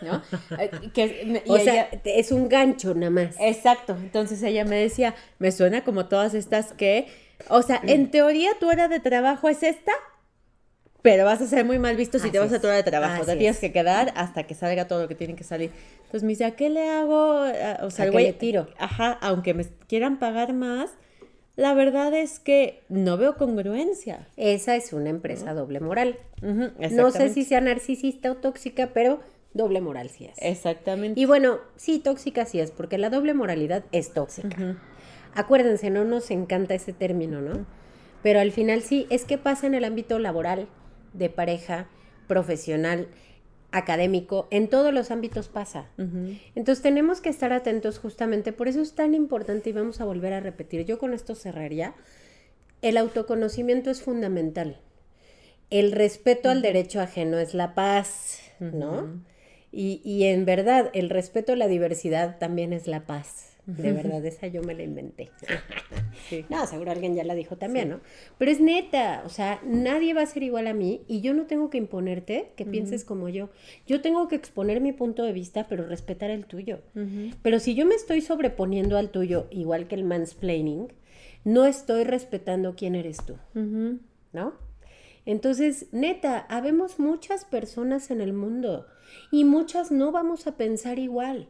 ¿No? 0.00 0.22
Eh, 0.58 0.70
que, 0.94 1.42
o 1.46 1.58
sea, 1.58 1.88
es 2.04 2.32
un 2.32 2.48
gancho 2.48 2.94
nada 2.94 3.10
más. 3.10 3.36
Exacto. 3.40 3.96
Entonces 3.96 4.42
ella 4.42 4.64
me 4.64 4.76
decía, 4.76 5.14
me 5.38 5.52
suena 5.52 5.84
como 5.84 6.06
todas 6.06 6.34
estas 6.34 6.72
que, 6.72 7.08
o 7.48 7.62
sea, 7.62 7.80
en 7.84 8.04
mm. 8.04 8.10
teoría 8.10 8.50
tu 8.58 8.68
hora 8.68 8.88
de 8.88 9.00
trabajo 9.00 9.48
es 9.48 9.62
esta, 9.62 9.92
pero 11.02 11.24
vas 11.24 11.40
a 11.40 11.46
ser 11.46 11.64
muy 11.64 11.78
mal 11.78 11.96
visto 11.96 12.18
si 12.18 12.30
te 12.30 12.38
vas 12.38 12.52
a 12.52 12.60
tu 12.60 12.66
hora 12.66 12.76
de 12.76 12.82
trabajo. 12.82 13.24
te 13.24 13.36
tienes 13.36 13.58
que 13.58 13.72
quedar 13.72 14.12
hasta 14.16 14.44
que 14.44 14.54
salga 14.54 14.88
todo 14.88 15.02
lo 15.02 15.08
que 15.08 15.14
tiene 15.14 15.36
que 15.36 15.44
salir. 15.44 15.70
Entonces 15.98 16.22
me 16.22 16.30
dice, 16.30 16.44
¿a 16.44 16.56
qué 16.56 16.68
le 16.68 16.88
hago? 16.88 17.44
O 17.82 17.90
sea, 17.90 18.06
el 18.06 18.34
tiro. 18.34 18.68
Ajá, 18.78 19.18
aunque 19.20 19.54
me 19.54 19.64
quieran 19.86 20.18
pagar 20.18 20.52
más, 20.52 20.90
la 21.56 21.74
verdad 21.74 22.12
es 22.12 22.38
que 22.38 22.82
no 22.88 23.16
veo 23.16 23.36
congruencia. 23.36 24.28
Esa 24.36 24.76
es 24.76 24.92
una 24.92 25.10
empresa 25.10 25.54
doble 25.54 25.80
moral. 25.80 26.18
no 26.42 27.10
sé 27.10 27.32
si 27.32 27.44
sea 27.44 27.60
narcisista 27.60 28.32
o 28.32 28.36
tóxica, 28.36 28.90
pero 28.92 29.20
doble 29.56 29.80
moral 29.80 30.08
sí 30.10 30.26
es. 30.26 30.36
Exactamente. 30.40 31.20
Y 31.20 31.24
bueno, 31.24 31.58
sí, 31.76 31.98
tóxica 31.98 32.44
sí 32.44 32.60
es, 32.60 32.70
porque 32.70 32.98
la 32.98 33.10
doble 33.10 33.34
moralidad 33.34 33.84
es 33.92 34.12
tóxica. 34.12 34.76
Acuérdense, 35.34 35.90
no 35.90 36.04
nos 36.04 36.30
encanta 36.30 36.74
ese 36.74 36.92
término, 36.92 37.40
¿no? 37.40 37.66
Pero 38.22 38.40
al 38.40 38.52
final 38.52 38.82
sí, 38.82 39.06
es 39.10 39.24
que 39.24 39.38
pasa 39.38 39.66
en 39.66 39.74
el 39.74 39.84
ámbito 39.84 40.18
laboral, 40.18 40.68
de 41.12 41.30
pareja, 41.30 41.88
profesional, 42.26 43.08
académico, 43.70 44.48
en 44.50 44.68
todos 44.68 44.92
los 44.92 45.10
ámbitos 45.10 45.48
pasa. 45.48 45.90
Entonces 46.54 46.82
tenemos 46.82 47.20
que 47.20 47.28
estar 47.28 47.52
atentos 47.52 47.98
justamente, 47.98 48.52
por 48.52 48.68
eso 48.68 48.80
es 48.80 48.94
tan 48.94 49.14
importante 49.14 49.70
y 49.70 49.72
vamos 49.72 50.00
a 50.00 50.04
volver 50.04 50.32
a 50.32 50.40
repetir, 50.40 50.84
yo 50.84 50.98
con 50.98 51.12
esto 51.12 51.34
cerraría, 51.34 51.94
el 52.82 52.96
autoconocimiento 52.96 53.90
es 53.90 54.02
fundamental. 54.02 54.80
El 55.70 55.92
respeto 55.92 56.48
al 56.48 56.62
derecho 56.62 57.00
ajeno 57.00 57.38
es 57.38 57.54
la 57.54 57.74
paz, 57.74 58.40
¿no? 58.60 59.20
Y, 59.72 60.00
y, 60.04 60.24
en 60.24 60.44
verdad, 60.44 60.90
el 60.94 61.10
respeto 61.10 61.52
a 61.52 61.56
la 61.56 61.68
diversidad 61.68 62.38
también 62.38 62.72
es 62.72 62.86
la 62.86 63.06
paz. 63.06 63.56
De 63.66 63.92
verdad, 63.92 64.24
esa 64.24 64.46
yo 64.46 64.62
me 64.62 64.74
la 64.74 64.84
inventé. 64.84 65.30
No, 66.48 66.66
seguro 66.66 66.90
alguien 66.90 67.14
ya 67.14 67.22
la 67.22 67.34
dijo 67.36 67.56
también, 67.56 67.88
¿no? 67.88 68.00
Pero 68.36 68.50
es 68.50 68.60
neta, 68.60 69.22
o 69.24 69.28
sea, 69.28 69.60
nadie 69.64 70.12
va 70.12 70.22
a 70.22 70.26
ser 70.26 70.42
igual 70.42 70.66
a 70.66 70.74
mí 70.74 71.02
y 71.06 71.20
yo 71.20 71.34
no 71.34 71.46
tengo 71.46 71.70
que 71.70 71.78
imponerte 71.78 72.50
que 72.56 72.64
pienses 72.64 73.04
como 73.04 73.28
yo. 73.28 73.50
Yo 73.86 74.00
tengo 74.00 74.26
que 74.26 74.34
exponer 74.34 74.80
mi 74.80 74.92
punto 74.92 75.22
de 75.22 75.32
vista, 75.32 75.66
pero 75.68 75.86
respetar 75.86 76.30
el 76.30 76.46
tuyo. 76.46 76.80
Pero 77.42 77.60
si 77.60 77.74
yo 77.76 77.86
me 77.86 77.94
estoy 77.94 78.22
sobreponiendo 78.22 78.96
al 78.96 79.10
tuyo, 79.10 79.46
igual 79.50 79.86
que 79.86 79.94
el 79.94 80.04
mansplaining, 80.04 80.92
no 81.44 81.64
estoy 81.64 82.02
respetando 82.02 82.74
quién 82.74 82.96
eres 82.96 83.18
tú, 83.24 83.36
¿no? 84.32 84.54
Entonces, 85.26 85.86
neta, 85.90 86.46
habemos 86.48 86.98
muchas 86.98 87.44
personas 87.44 88.10
en 88.10 88.20
el 88.20 88.32
mundo 88.32 88.86
y 89.30 89.44
muchas 89.44 89.90
no 89.90 90.12
vamos 90.12 90.46
a 90.46 90.56
pensar 90.56 90.98
igual, 90.98 91.48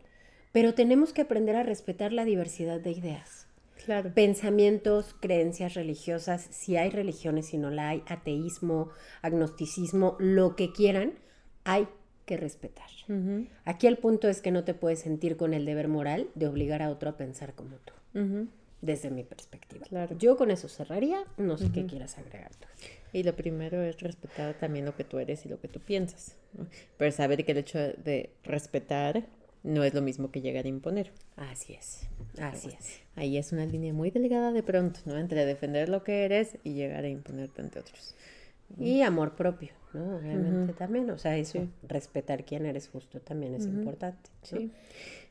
pero 0.50 0.74
tenemos 0.74 1.12
que 1.12 1.22
aprender 1.22 1.56
a 1.56 1.62
respetar 1.62 2.12
la 2.12 2.24
diversidad 2.24 2.80
de 2.80 2.92
ideas. 2.92 3.46
Claro. 3.84 4.12
Pensamientos, 4.14 5.14
creencias 5.20 5.74
religiosas, 5.74 6.48
si 6.50 6.76
hay 6.76 6.90
religiones, 6.90 7.46
si 7.46 7.58
no 7.58 7.70
la 7.70 7.90
hay, 7.90 8.02
ateísmo, 8.08 8.88
agnosticismo, 9.22 10.16
lo 10.18 10.56
que 10.56 10.72
quieran, 10.72 11.12
hay 11.62 11.86
que 12.24 12.36
respetar. 12.36 12.88
Aquí 13.64 13.86
el 13.86 13.98
punto 13.98 14.28
es 14.28 14.40
que 14.40 14.50
no 14.50 14.64
te 14.64 14.74
puedes 14.74 15.00
sentir 15.00 15.36
con 15.36 15.54
el 15.54 15.64
deber 15.64 15.86
moral 15.86 16.28
de 16.34 16.48
obligar 16.48 16.82
a 16.82 16.90
otro 16.90 17.10
a 17.10 17.16
pensar 17.16 17.54
como 17.54 17.76
tú 17.76 17.92
desde 18.82 19.10
mi 19.10 19.24
perspectiva. 19.24 19.86
Claro. 19.86 20.16
Yo 20.18 20.36
con 20.36 20.50
eso 20.50 20.68
cerraría, 20.68 21.24
no 21.36 21.56
sé 21.56 21.70
qué 21.72 21.86
quieras 21.86 22.18
agregar 22.18 22.50
tú. 22.54 22.66
Y 23.16 23.22
lo 23.22 23.34
primero 23.34 23.82
es 23.82 23.98
respetar 24.00 24.58
también 24.58 24.84
lo 24.84 24.94
que 24.94 25.02
tú 25.02 25.18
eres 25.18 25.46
y 25.46 25.48
lo 25.48 25.58
que 25.58 25.68
tú 25.68 25.80
piensas, 25.80 26.36
pero 26.98 27.10
saber 27.10 27.46
que 27.46 27.52
el 27.52 27.58
hecho 27.58 27.78
de 27.78 28.28
respetar 28.44 29.24
no 29.62 29.84
es 29.84 29.94
lo 29.94 30.02
mismo 30.02 30.30
que 30.30 30.42
llegar 30.42 30.66
a 30.66 30.68
imponer. 30.68 31.12
Así 31.36 31.72
es, 31.72 32.06
así 32.38 32.68
es. 32.78 33.00
Ahí 33.14 33.38
es 33.38 33.52
una 33.52 33.64
línea 33.64 33.94
muy 33.94 34.10
delgada 34.10 34.52
de 34.52 34.62
pronto, 34.62 35.00
¿no? 35.06 35.16
Entre 35.16 35.46
defender 35.46 35.88
lo 35.88 36.04
que 36.04 36.26
eres 36.26 36.58
y 36.62 36.74
llegar 36.74 37.04
a 37.04 37.08
imponerte 37.08 37.62
ante 37.62 37.78
otros. 37.78 38.14
Y 38.78 39.00
amor 39.00 39.34
propio, 39.34 39.70
¿no? 39.94 40.16
Obviamente 40.16 40.74
también, 40.74 41.08
o 41.08 41.16
sea, 41.16 41.38
eso, 41.38 41.66
respetar 41.88 42.44
quién 42.44 42.66
eres 42.66 42.88
justo 42.88 43.20
también 43.20 43.54
es 43.54 43.64
importante. 43.64 44.28
Sí. 44.42 44.70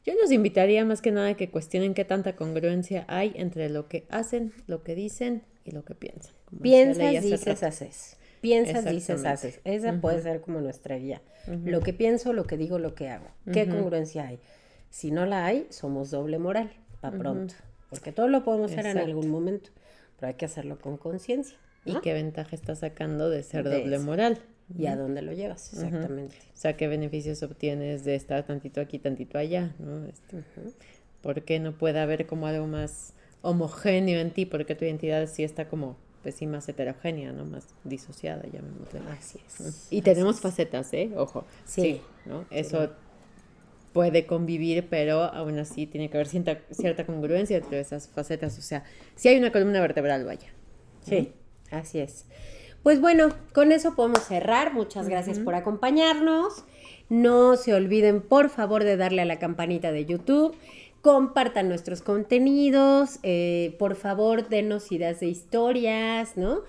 Yo 0.03 0.13
los 0.19 0.31
invitaría 0.31 0.83
más 0.85 1.03
que 1.03 1.11
nada 1.11 1.29
a 1.29 1.33
que 1.35 1.51
cuestionen 1.51 1.93
qué 1.93 2.03
tanta 2.03 2.35
congruencia 2.35 3.05
hay 3.07 3.31
entre 3.35 3.69
lo 3.69 3.87
que 3.87 4.07
hacen, 4.09 4.53
lo 4.65 4.81
que 4.81 4.95
dicen 4.95 5.43
y 5.65 5.71
lo 5.71 5.85
que 5.85 5.93
piensan. 5.93 6.33
Piensas, 6.61 7.23
dices, 7.23 7.63
haces. 7.63 8.17
Piensas, 8.41 8.85
dices, 8.85 9.25
haces. 9.25 9.59
Esa 9.63 9.99
puede 9.99 10.21
ser 10.21 10.41
como 10.41 10.61
nuestra 10.61 10.97
guía. 10.97 11.21
Lo 11.47 11.81
que 11.81 11.93
pienso, 11.93 12.33
lo 12.33 12.45
que 12.45 12.57
digo, 12.57 12.79
lo 12.79 12.95
que 12.95 13.09
hago. 13.09 13.27
¿Qué 13.51 13.67
congruencia 13.67 14.27
hay? 14.27 14.39
Si 14.89 15.11
no 15.11 15.25
la 15.25 15.45
hay, 15.45 15.67
somos 15.69 16.11
doble 16.11 16.39
moral, 16.39 16.71
para 17.01 17.17
pronto. 17.17 17.55
Porque 17.89 18.11
todo 18.11 18.27
lo 18.27 18.43
podemos 18.43 18.71
hacer 18.71 18.87
en 18.87 18.97
algún 18.97 19.29
momento, 19.29 19.69
pero 20.17 20.27
hay 20.29 20.33
que 20.35 20.45
hacerlo 20.45 20.79
con 20.79 20.97
conciencia. 20.97 21.57
¿Y 21.85 21.99
qué 21.99 22.13
ventaja 22.13 22.55
está 22.55 22.75
sacando 22.75 23.29
de 23.29 23.43
ser 23.43 23.63
doble 23.63 23.99
moral? 23.99 24.39
¿Y 24.75 24.87
a 24.87 24.95
dónde 24.95 25.21
lo 25.21 25.33
llevas? 25.33 25.73
Exactamente. 25.73 26.35
O 26.37 26.57
sea, 26.57 26.75
¿qué 26.75 26.87
beneficios 26.87 27.43
obtienes 27.43 28.03
de 28.03 28.15
estar 28.15 28.43
tantito 28.45 28.81
aquí, 28.81 28.97
tantito 28.97 29.37
allá? 29.37 29.75
¿no? 29.77 30.05
Este, 30.05 30.43
¿Por 31.21 31.43
qué 31.43 31.59
no 31.59 31.77
puede 31.77 31.99
haber 31.99 32.25
como 32.25 32.47
algo 32.47 32.65
más 32.65 33.13
homogéneo 33.41 34.19
en 34.19 34.31
ti? 34.31 34.45
Porque 34.45 34.73
tu 34.73 34.85
identidad 34.85 35.27
sí 35.27 35.43
está 35.43 35.67
como, 35.67 35.97
pues 36.25 36.33
sí, 36.33 36.47
más 36.47 36.67
heterogénea, 36.67 37.31
¿no? 37.31 37.45
Más 37.45 37.67
disociada, 37.83 38.41
llamémosle. 38.51 38.99
Así 39.15 39.37
es. 39.45 39.87
Y 39.91 40.01
tenemos 40.01 40.39
facetas, 40.41 40.91
¿eh? 40.91 41.11
Ojo. 41.15 41.45
Sí. 41.65 42.01
¿no? 42.25 42.45
Eso 42.49 42.89
puede 43.93 44.25
convivir, 44.25 44.87
pero 44.89 45.21
aún 45.21 45.59
así 45.59 45.85
tiene 45.85 46.09
que 46.09 46.17
haber 46.17 46.27
cierta, 46.27 46.61
cierta 46.71 47.05
congruencia 47.05 47.57
entre 47.57 47.79
esas 47.79 48.07
facetas. 48.07 48.57
O 48.57 48.63
sea, 48.63 48.83
si 49.15 49.29
hay 49.29 49.37
una 49.37 49.51
columna 49.51 49.79
vertebral, 49.81 50.25
vaya. 50.25 50.47
Sí, 51.07 51.31
así 51.69 51.99
es. 51.99 52.25
Pues 52.81 52.99
bueno, 52.99 53.29
con 53.53 53.71
eso 53.71 53.93
podemos 53.93 54.23
cerrar. 54.23 54.73
Muchas 54.73 55.07
gracias 55.07 55.37
por 55.37 55.53
acompañarnos. 55.53 56.63
No 57.07 57.55
se 57.55 57.75
olviden, 57.75 58.21
por 58.21 58.49
favor, 58.49 58.83
de 58.83 58.97
darle 58.97 59.21
a 59.21 59.25
la 59.25 59.37
campanita 59.37 59.91
de 59.91 60.05
YouTube. 60.05 60.55
Compartan 61.05 61.69
nuestros 61.69 62.01
contenidos. 62.01 63.19
Eh, 63.21 63.75
por 63.77 63.95
favor, 63.95 64.49
denos 64.49 64.91
ideas 64.91 65.19
de 65.19 65.27
historias, 65.27 66.35
¿no? 66.35 66.61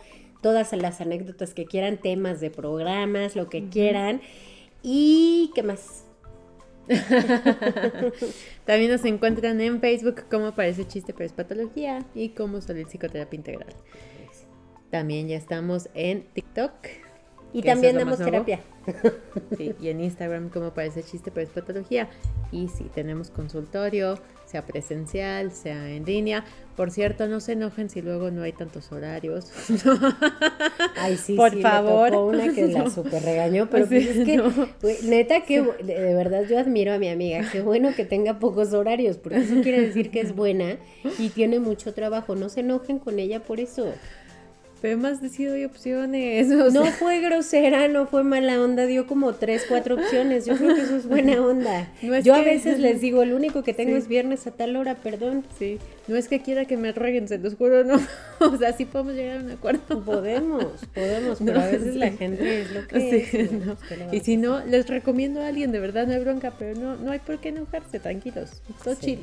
Todas 0.42 0.75
las 0.75 1.01
anécdotas 1.01 1.55
que 1.55 1.64
quieran, 1.64 1.96
temas 1.96 2.38
de 2.42 2.51
programas, 2.51 3.35
lo 3.35 3.49
que 3.49 3.70
quieran. 3.70 4.20
¿Y 4.83 5.53
qué 5.55 5.62
más? 5.62 6.05
También 8.66 8.90
nos 8.90 9.07
encuentran 9.07 9.59
en 9.59 9.81
Facebook 9.81 10.25
como 10.31 10.55
Parece 10.55 10.87
Chiste 10.87 11.14
Pero 11.14 11.25
es 11.25 11.33
Patología 11.33 12.05
y 12.14 12.29
como 12.29 12.61
Salir 12.61 12.88
Psicoterapia 12.88 13.38
Integral. 13.38 13.75
También 14.90 15.29
ya 15.29 15.38
estamos 15.38 15.88
en 15.94 16.27
TikTok. 16.35 16.72
Y 17.57 17.62
también 17.62 17.97
damos 17.97 18.19
terapia. 18.19 18.61
Sí, 19.57 19.75
y 19.81 19.88
en 19.88 20.01
Instagram 20.03 20.51
como 20.51 20.75
parece 20.75 21.03
chiste, 21.03 21.31
pero 21.31 21.47
es 21.47 21.53
patología. 21.53 22.11
Y 22.53 22.69
sí, 22.69 22.90
tenemos 22.95 23.31
consultorio, 23.31 24.19
sea 24.45 24.66
presencial, 24.66 25.51
sea 25.53 25.88
en 25.90 26.05
línea. 26.05 26.45
Por 26.77 26.90
cierto, 26.90 27.27
no 27.29 27.40
se 27.40 27.53
enojen 27.53 27.88
si 27.88 28.03
luego 28.03 28.31
no 28.31 28.42
hay 28.42 28.53
tantos 28.53 28.92
horarios. 28.92 29.51
Ay, 30.97 31.16
sí, 31.16 31.35
Por 31.35 31.59
favor. 31.62 32.14
una 32.14 32.53
que 32.53 32.66
la 32.66 32.90
super 32.90 33.23
regañó, 33.23 33.71
pero 33.71 33.87
pues 33.87 34.07
es 34.07 34.27
que, 34.27 34.42
neta, 35.05 35.40
que 35.40 35.62
de 35.62 36.14
verdad 36.14 36.45
yo 36.47 36.59
admiro 36.59 36.92
a 36.92 36.99
mi 36.99 37.09
amiga. 37.09 37.49
Qué 37.51 37.62
bueno 37.62 37.95
que 37.97 38.05
tenga 38.05 38.38
pocos 38.38 38.75
horarios, 38.75 39.16
porque 39.16 39.38
eso 39.38 39.62
quiere 39.62 39.81
decir 39.81 40.11
que 40.11 40.21
es 40.21 40.37
buena 40.37 40.77
y 41.19 41.31
tiene 41.31 41.59
mucho 41.59 41.95
trabajo. 41.95 42.35
No 42.35 42.51
se 42.51 42.61
enojen 42.61 42.99
con 42.99 43.19
ella 43.19 43.42
por 43.42 43.61
eso. 43.61 43.95
Pero 44.83 44.99
más 44.99 45.23
decido 45.23 45.57
opciones. 45.67 46.49
no 46.73 46.85
fue 46.87 47.21
grosera, 47.21 47.89
no 47.89 48.07
fue 48.07 48.25
mala 48.25 48.61
onda, 48.61 48.87
dio 48.87 49.07
como 49.07 49.35
tres, 49.35 49.65
cuatro 49.69 49.97
opciones. 49.97 50.47
Yo 50.47 50.57
creo 50.57 50.75
que 50.75 50.83
eso 50.83 50.97
es 50.97 51.07
buena 51.07 51.41
onda. 51.47 51.91
Yo 52.23 52.35
a 52.35 52.43
veces 52.43 52.79
les 52.81 53.01
digo, 53.01 53.23
el 53.23 53.33
único 53.33 53.62
que 53.62 53.73
tengo 53.73 53.97
es 53.97 54.09
viernes 54.09 54.47
a 54.47 54.51
tal 54.51 54.77
hora, 54.77 54.95
perdón. 54.97 55.45
Sí. 55.59 55.79
No 56.09 56.17
es 56.17 56.29
que 56.29 56.41
quiera 56.41 56.67
que 56.67 56.77
me 56.77 56.93
rueguen, 56.93 57.27
se 57.27 57.39
los 57.39 57.55
juro, 57.55 57.85
no. 57.85 58.01
O 58.39 58.57
sea, 58.59 58.73
sí 58.75 58.85
podemos 58.85 59.15
llegar 59.15 59.39
a 59.39 59.41
un 59.41 59.51
acuerdo. 59.51 60.05
Podemos, 60.05 60.67
podemos, 60.95 61.39
pero 61.45 61.61
a 61.61 61.67
veces 61.67 61.97
la 61.97 62.11
gente 62.11 62.61
es 62.61 62.71
lo 62.71 62.87
que 62.87 63.17
es. 63.17 64.12
y 64.12 64.21
si 64.21 64.37
no, 64.37 64.65
les 64.65 64.87
recomiendo 64.89 65.41
a 65.41 65.49
alguien, 65.49 65.73
de 65.73 65.81
verdad 65.81 66.07
no 66.07 66.12
hay 66.12 66.21
bronca, 66.21 66.53
pero 66.59 66.79
no, 66.79 66.97
no 66.97 67.12
hay 67.12 67.19
por 67.19 67.39
qué 67.39 67.49
enojarse, 67.49 67.99
tranquilos. 67.99 68.62
Todo 68.85 68.95
chill. 68.95 69.21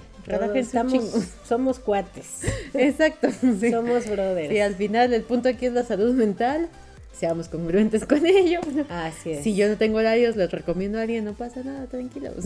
Estamos, 0.56 1.28
somos 1.48 1.80
cuates. 1.80 2.42
Exacto. 2.74 3.30
Somos 3.70 4.10
brothers. 4.10 4.52
Y 4.54 4.60
al 4.60 4.76
final 4.76 5.14
el 5.14 5.24
punto 5.24 5.53
aquí 5.54 5.66
es 5.68 5.74
la 5.74 5.84
salud 5.84 6.14
mental. 6.14 6.70
Seamos 7.14 7.48
congruentes 7.48 8.06
con 8.06 8.26
ello. 8.26 8.60
Así 8.90 9.32
es. 9.32 9.44
Si 9.44 9.56
yo 9.56 9.70
no 9.70 9.78
tengo 9.78 10.00
horarios, 10.00 10.36
les 10.36 10.52
recomiendo 10.52 10.98
a 10.98 11.04
alguien, 11.04 11.24
no 11.26 11.34
pasa 11.34 11.64
nada, 11.64 11.88
tranquilos. 11.88 12.46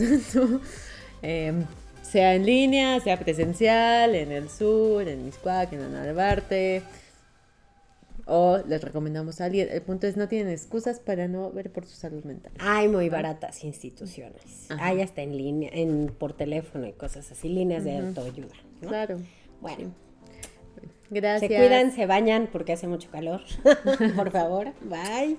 Em, 1.20 1.64
sea 2.00 2.36
en 2.36 2.46
línea, 2.46 3.00
sea 3.00 3.18
presencial, 3.18 4.14
en 4.14 4.30
el 4.30 4.48
sur, 4.48 5.08
en 5.08 5.24
Miscuac, 5.24 5.72
en 5.72 5.92
Narvarte. 5.92 6.82
O 8.24 8.58
les 8.68 8.80
recomendamos 8.84 9.40
a 9.40 9.46
alguien. 9.46 9.68
El 9.70 9.82
punto 9.82 10.06
es, 10.06 10.16
no 10.16 10.28
tienen 10.28 10.52
excusas 10.52 11.00
para 11.00 11.26
no 11.26 11.50
ver 11.50 11.72
por 11.72 11.86
su 11.86 11.96
salud 11.96 12.22
mental. 12.22 12.52
Hay 12.60 12.86
muy 12.86 13.08
baratas 13.08 13.64
instituciones. 13.64 14.68
Hay 14.78 15.00
hasta 15.00 15.22
en 15.22 15.36
línea, 15.36 15.70
en, 15.72 16.14
por 16.16 16.34
teléfono 16.34 16.86
y 16.86 16.92
cosas 16.92 17.32
así, 17.32 17.48
líneas 17.48 17.82
de 17.82 17.96
autoayuda. 17.96 18.54
Claro. 18.80 19.18
Bueno. 19.60 20.07
Gracias. 21.10 21.50
Se 21.50 21.56
cuidan, 21.56 21.92
se 21.92 22.06
bañan 22.06 22.48
porque 22.52 22.72
hace 22.72 22.86
mucho 22.86 23.10
calor. 23.10 23.42
por 24.16 24.30
favor. 24.30 24.72
Bye. 24.82 25.38